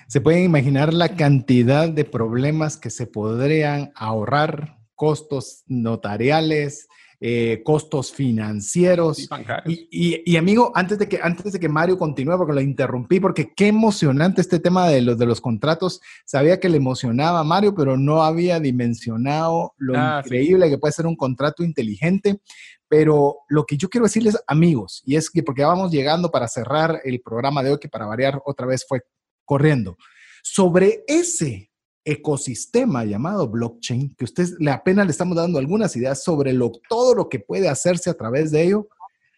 [0.07, 6.87] Se pueden imaginar la cantidad de problemas que se podrían ahorrar, costos notariales,
[7.21, 9.27] eh, costos financieros.
[9.65, 13.53] Y, y, amigo, antes de, que, antes de que Mario continúe, porque lo interrumpí, porque
[13.53, 15.99] qué emocionante este tema de los, de los contratos.
[16.25, 20.93] Sabía que le emocionaba a Mario, pero no había dimensionado lo ah, increíble que puede
[20.93, 22.39] ser un contrato inteligente.
[22.87, 27.01] Pero lo que yo quiero decirles, amigos, y es que porque vamos llegando para cerrar
[27.03, 29.01] el programa de hoy, que para variar otra vez fue
[29.43, 29.97] corriendo,
[30.41, 31.68] sobre ese
[32.03, 36.57] ecosistema llamado blockchain, que usted le apenas le estamos dando algunas ideas sobre
[36.87, 38.87] todo lo que puede hacerse a través de ello,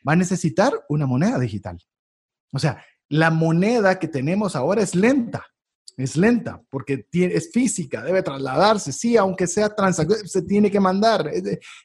[0.07, 1.77] va a necesitar una moneda digital.
[2.53, 5.45] O sea, la moneda que tenemos ahora es lenta
[5.97, 11.29] es lenta porque es física, debe trasladarse, sí, aunque sea transacción, se tiene que mandar,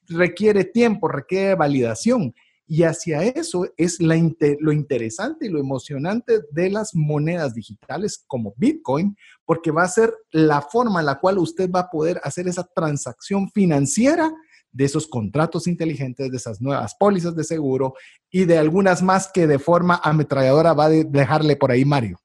[0.09, 2.35] requiere tiempo, requiere validación.
[2.67, 9.17] Y hacia eso es lo interesante y lo emocionante de las monedas digitales como Bitcoin,
[9.45, 12.65] porque va a ser la forma en la cual usted va a poder hacer esa
[12.75, 14.33] transacción financiera
[14.73, 17.95] de esos contratos inteligentes, de esas nuevas pólizas de seguro
[18.31, 22.19] y de algunas más que de forma ametralladora va a dejarle por ahí Mario.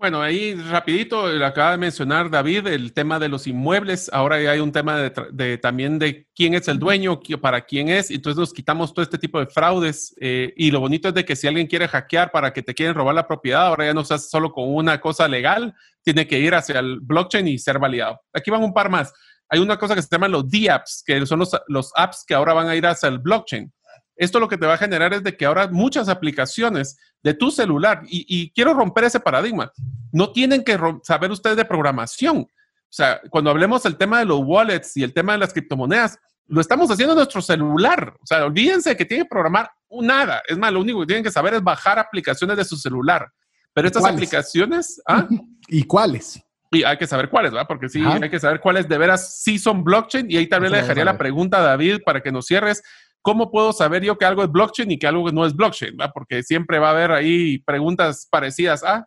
[0.00, 4.08] Bueno, ahí rapidito, acaba de mencionar David el tema de los inmuebles.
[4.12, 8.12] Ahora ya hay un tema de, también de quién es el dueño, para quién es.
[8.12, 10.14] Entonces nos quitamos todo este tipo de fraudes.
[10.20, 12.94] Eh, y lo bonito es de que si alguien quiere hackear para que te quieren
[12.94, 16.38] robar la propiedad, ahora ya no se hace solo con una cosa legal, tiene que
[16.38, 18.20] ir hacia el blockchain y ser validado.
[18.32, 19.12] Aquí van un par más.
[19.48, 22.68] Hay una cosa que se llama los D-apps, que son los apps que ahora van
[22.68, 23.72] a ir hacia el blockchain.
[24.18, 27.50] Esto lo que te va a generar es de que ahora muchas aplicaciones de tu
[27.50, 29.72] celular, y, quiero romper ese paradigma,
[30.12, 32.38] No tienen que saber ustedes de programación.
[32.38, 36.18] O sea, cuando hablemos del tema de los wallets y el tema de las criptomonedas,
[36.46, 38.14] lo estamos haciendo en nuestro celular.
[38.20, 40.42] O sea, olvídense que tienen que programar nada.
[40.48, 43.30] Es más, lo único que tienen que saber es bajar aplicaciones de su celular.
[43.72, 45.00] Pero estas aplicaciones...
[45.06, 45.28] ¿ah?
[45.68, 46.40] ¿Y cuáles?
[46.70, 47.66] Y hay que saber cuáles, ¿verdad?
[47.68, 50.30] Porque sí, hay que saber cuáles de veras sí son blockchain.
[50.30, 52.82] Y ahí también le dejaría la pregunta a David para que nos cierres.
[53.22, 55.96] ¿Cómo puedo saber yo que algo es blockchain y que algo no es blockchain?
[55.96, 56.12] ¿verdad?
[56.14, 59.06] Porque siempre va a haber ahí preguntas parecidas a.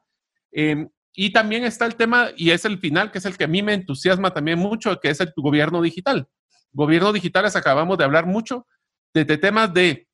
[0.51, 3.47] Em, y también está el tema, y es el final, que es el que a
[3.47, 6.27] mí me entusiasma también mucho, que es el gobierno digital.
[6.71, 8.65] Gobierno digitales, acabamos de hablar mucho
[9.13, 10.07] de temas de,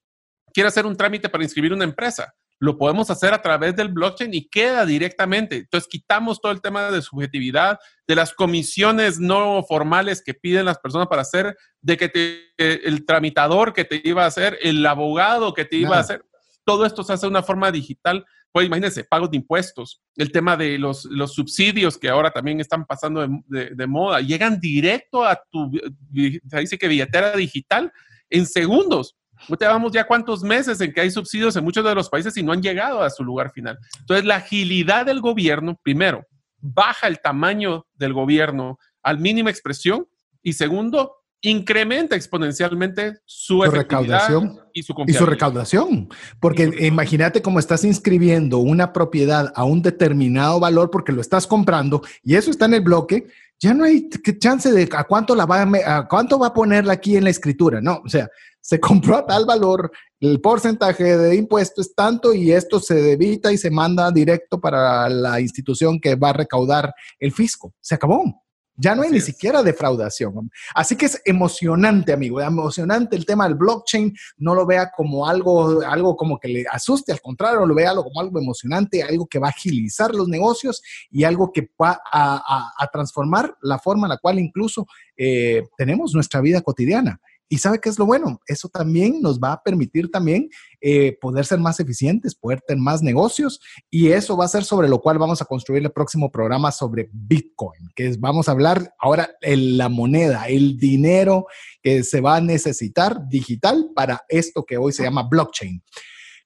[0.53, 4.33] quiero hacer un trámite para inscribir una empresa lo podemos hacer a través del blockchain
[4.33, 5.57] y queda directamente.
[5.57, 10.79] Entonces quitamos todo el tema de subjetividad, de las comisiones no formales que piden las
[10.79, 15.65] personas para hacer, de que el tramitador que te iba a hacer, el abogado que
[15.65, 16.23] te iba a hacer.
[16.63, 18.25] Todo esto se hace de una forma digital.
[18.51, 22.85] Pues imagínense, pagos de impuestos, el tema de los, los subsidios que ahora también están
[22.85, 25.69] pasando de, de moda, llegan directo a tu,
[26.09, 27.91] dice que billetera digital
[28.29, 29.15] en segundos.
[29.59, 32.51] Vamos ya cuántos meses en que hay subsidios en muchos de los países y no
[32.51, 33.77] han llegado a su lugar final.
[33.99, 36.25] Entonces, la agilidad del gobierno, primero,
[36.59, 40.07] baja el tamaño del gobierno al mínima expresión
[40.41, 46.09] y segundo, incrementa exponencialmente su, recaudación y su Y su recaudación.
[46.39, 52.01] Porque imagínate cómo estás inscribiendo una propiedad a un determinado valor porque lo estás comprando
[52.23, 53.27] y eso está en el bloque.
[53.59, 54.09] Ya no hay
[54.39, 57.81] chance de a cuánto la va a, cuánto va a ponerla aquí en la escritura.
[57.81, 58.29] No, o sea,
[58.67, 59.89] se compró a tal valor,
[60.19, 65.07] el porcentaje de impuesto es tanto y esto se debita y se manda directo para
[65.07, 67.73] la institución que va a recaudar el fisco.
[67.79, 68.43] Se acabó.
[68.79, 70.51] Ya no hay ni siquiera defraudación.
[70.75, 74.13] Así que es emocionante, amigo, emocionante el tema del blockchain.
[74.37, 78.19] No lo vea como algo, algo como que le asuste, al contrario, lo vea como
[78.19, 83.55] algo emocionante, algo que va a agilizar los negocios y algo que va a, transformar
[83.61, 84.85] la forma en la cual incluso
[85.15, 87.19] eh, tenemos nuestra vida cotidiana.
[87.49, 90.49] Y sabe qué es lo bueno, eso también nos va a permitir también
[90.81, 93.59] eh, poder ser más eficientes, poder tener más negocios
[93.89, 97.09] y eso va a ser sobre lo cual vamos a construir el próximo programa sobre
[97.11, 101.45] Bitcoin, que es, vamos a hablar ahora de la moneda, el dinero
[101.81, 105.81] que se va a necesitar digital para esto que hoy se llama blockchain.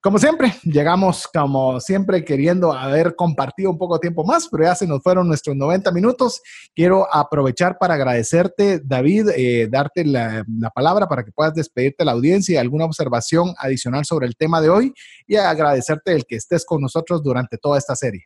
[0.04, 4.74] Como siempre, llegamos como siempre queriendo haber compartido un poco de tiempo más, pero ya
[4.74, 6.42] se nos fueron nuestros 90 minutos.
[6.74, 12.14] Quiero aprovechar para agradecerte, David, eh, darte la, palabra para que puedas despedirte de la
[12.14, 14.92] audiencia y alguna observación adicional sobre el tema de hoy
[15.28, 18.26] y agradecerte el que estés con nosotros durante toda esta serie.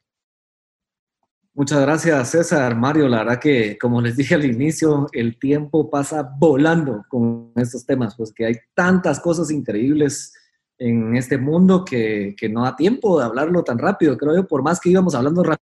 [1.53, 3.09] Muchas gracias, César, Mario.
[3.09, 8.15] La verdad que, como les dije al inicio, el tiempo pasa volando con estos temas,
[8.15, 10.31] pues que hay tantas cosas increíbles
[10.77, 14.17] en este mundo que, no da tiempo de hablarlo tan rápido.
[14.17, 15.65] Creo yo, por más que íbamos hablando rápido,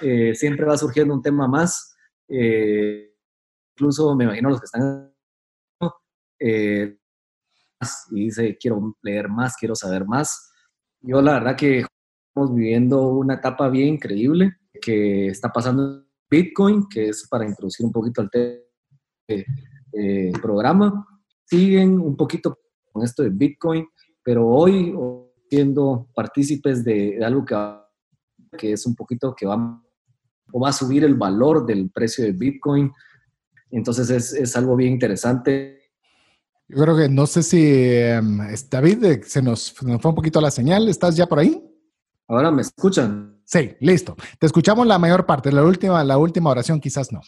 [0.00, 1.96] eh, siempre va surgiendo un tema más.
[2.28, 3.14] Eh,
[3.74, 5.12] incluso me imagino los que están
[6.38, 6.96] eh,
[8.10, 10.52] y dice, quiero leer más, quiero saber más.
[11.00, 11.84] Yo la verdad que
[12.28, 17.92] estamos viviendo una etapa bien increíble que está pasando Bitcoin, que es para introducir un
[17.92, 18.26] poquito
[19.26, 21.06] el programa.
[21.44, 22.58] Siguen un poquito
[22.92, 23.86] con esto de Bitcoin
[24.22, 24.94] pero hoy
[25.48, 27.56] siendo partícipes de, algo que,
[28.56, 29.82] que, es un poquito que va,
[30.52, 32.92] o va a subir el valor del precio de Bitcoin.
[33.70, 35.80] Entonces es, es algo bien interesante.
[36.68, 38.38] Yo creo que no sé si em,
[38.70, 40.88] David se nos, nos, fue un poquito la señal.
[40.88, 41.60] ¿Estás ya por ahí?
[42.28, 43.40] Ahora me escuchan.
[43.44, 44.16] Sí, listo.
[44.38, 45.50] Te escuchamos la mayor parte.
[45.50, 47.20] La última, la última oración quizás no.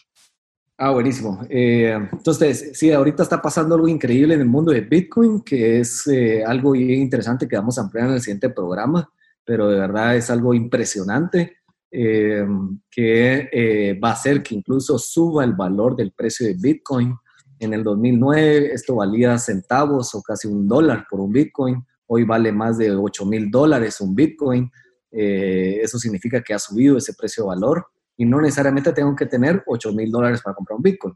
[0.85, 1.39] Ah, buenísimo.
[1.49, 6.05] Eh, entonces, sí, ahorita está pasando algo increíble en el mundo de Bitcoin, que es
[6.07, 9.09] eh, algo bien interesante que vamos a ampliar en el siguiente programa,
[9.45, 12.45] pero de verdad es algo impresionante eh,
[12.91, 17.15] que va a hacer que incluso suba el valor del precio de Bitcoin.
[17.59, 21.81] En el 2009 esto valía centavos o casi un dólar por un Bitcoin.
[22.07, 24.69] Hoy vale más de 8 mil dólares un Bitcoin.
[25.09, 29.63] eso significa que ha subido ese precio de valor y no necesariamente tengo que tener
[29.65, 31.15] 8 mil dólares para comprar un Bitcoin.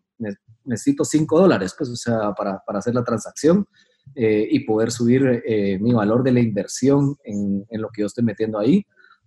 [0.64, 3.68] Necesito 5 dólares, pues, o sea, para, para hacer la transacción
[4.16, 8.08] eh, y poder subir eh, mi valor de la inversión en, en, lo que yo
[8.08, 8.86] estoy metiendo ahí.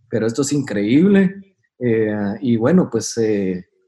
[0.09, 3.19] Pero esto es increíble eh, y bueno, pues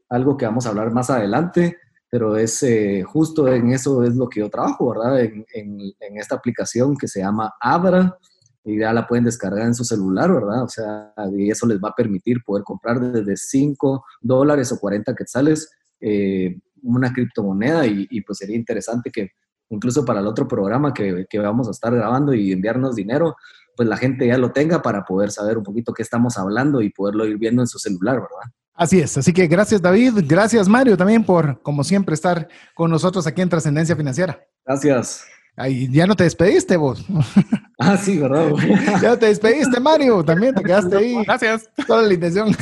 [0.09, 1.77] algo que vamos a hablar más adelante,
[2.09, 2.63] pero es
[3.05, 5.21] justo en eso es lo que yo trabajo, ¿verdad?
[5.21, 8.17] En, en, en esta aplicación que se llama Abra
[8.63, 10.63] y ya la pueden descargar en su celular, ¿verdad?
[10.63, 15.13] O sea, y eso les va a permitir poder comprar desde 5 dólares o 40
[15.15, 15.69] quetzales
[15.99, 19.31] eh, una criptomoneda y, y, pues sería interesante que
[19.69, 23.35] incluso para el otro programa que, que, vamos a estar grabando y enviarnos dinero,
[23.75, 26.89] pues la gente ya lo tenga para poder saber un poquito qué estamos hablando y
[26.89, 28.53] poderlo ir viendo en su celular, ¿verdad?
[28.75, 33.27] Así es, así que gracias David, gracias Mario también por, como siempre, estar con nosotros
[33.27, 34.45] aquí en Trascendencia Financiera.
[34.65, 35.25] Gracias.
[35.55, 37.05] Ay, ya no te despediste vos.
[37.79, 38.51] Ah, sí, ¿verdad?
[39.01, 40.23] ya te despediste, Mario.
[40.23, 41.15] También te quedaste ahí.
[41.25, 41.69] Gracias.
[41.85, 42.55] Toda la intención.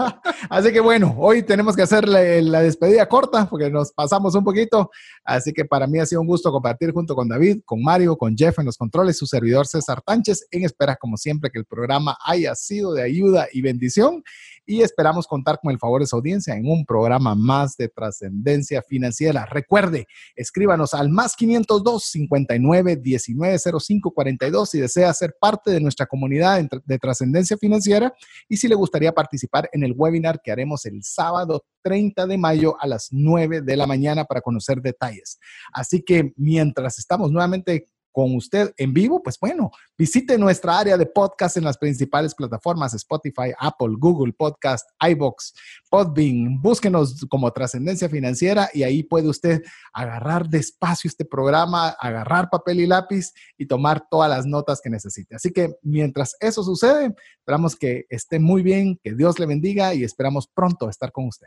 [0.50, 2.20] Así que bueno, hoy tenemos que hacer la,
[2.60, 4.90] despedida corta porque nos pasamos un poquito.
[5.24, 8.36] Así que para mí ha sido un gusto compartir junto con David, con Mario, con
[8.36, 12.16] Jeff en los controles, su servidor César Tánchez, en espera, como siempre, que el programa
[12.24, 14.22] haya sido de ayuda y bendición
[14.68, 18.82] y esperamos contar con el favor de su audiencia en un programa más de trascendencia
[18.82, 19.46] financiera.
[19.46, 26.04] Recuerde, escríbanos al más 502 59 19 05 42 si desea ser parte de nuestra
[26.04, 28.12] comunidad de trascendencia financiera
[28.46, 32.76] y si le gustaría participar en el webinar que haremos el sábado 30 de mayo
[32.78, 35.38] a las 9 de la mañana para conocer detalles.
[35.72, 37.88] Así que mientras estamos nuevamente
[38.18, 42.92] con usted en vivo, pues bueno, visite nuestra área de podcast en las principales plataformas
[42.92, 45.54] Spotify, Apple, Google Podcast, iBox,
[45.88, 46.60] Podbean.
[46.60, 49.62] Búsquenos como Trascendencia Financiera y ahí puede usted
[49.92, 55.36] agarrar despacio este programa, agarrar papel y lápiz y tomar todas las notas que necesite.
[55.36, 60.02] Así que mientras eso sucede, esperamos que esté muy bien, que Dios le bendiga y
[60.02, 61.46] esperamos pronto estar con usted.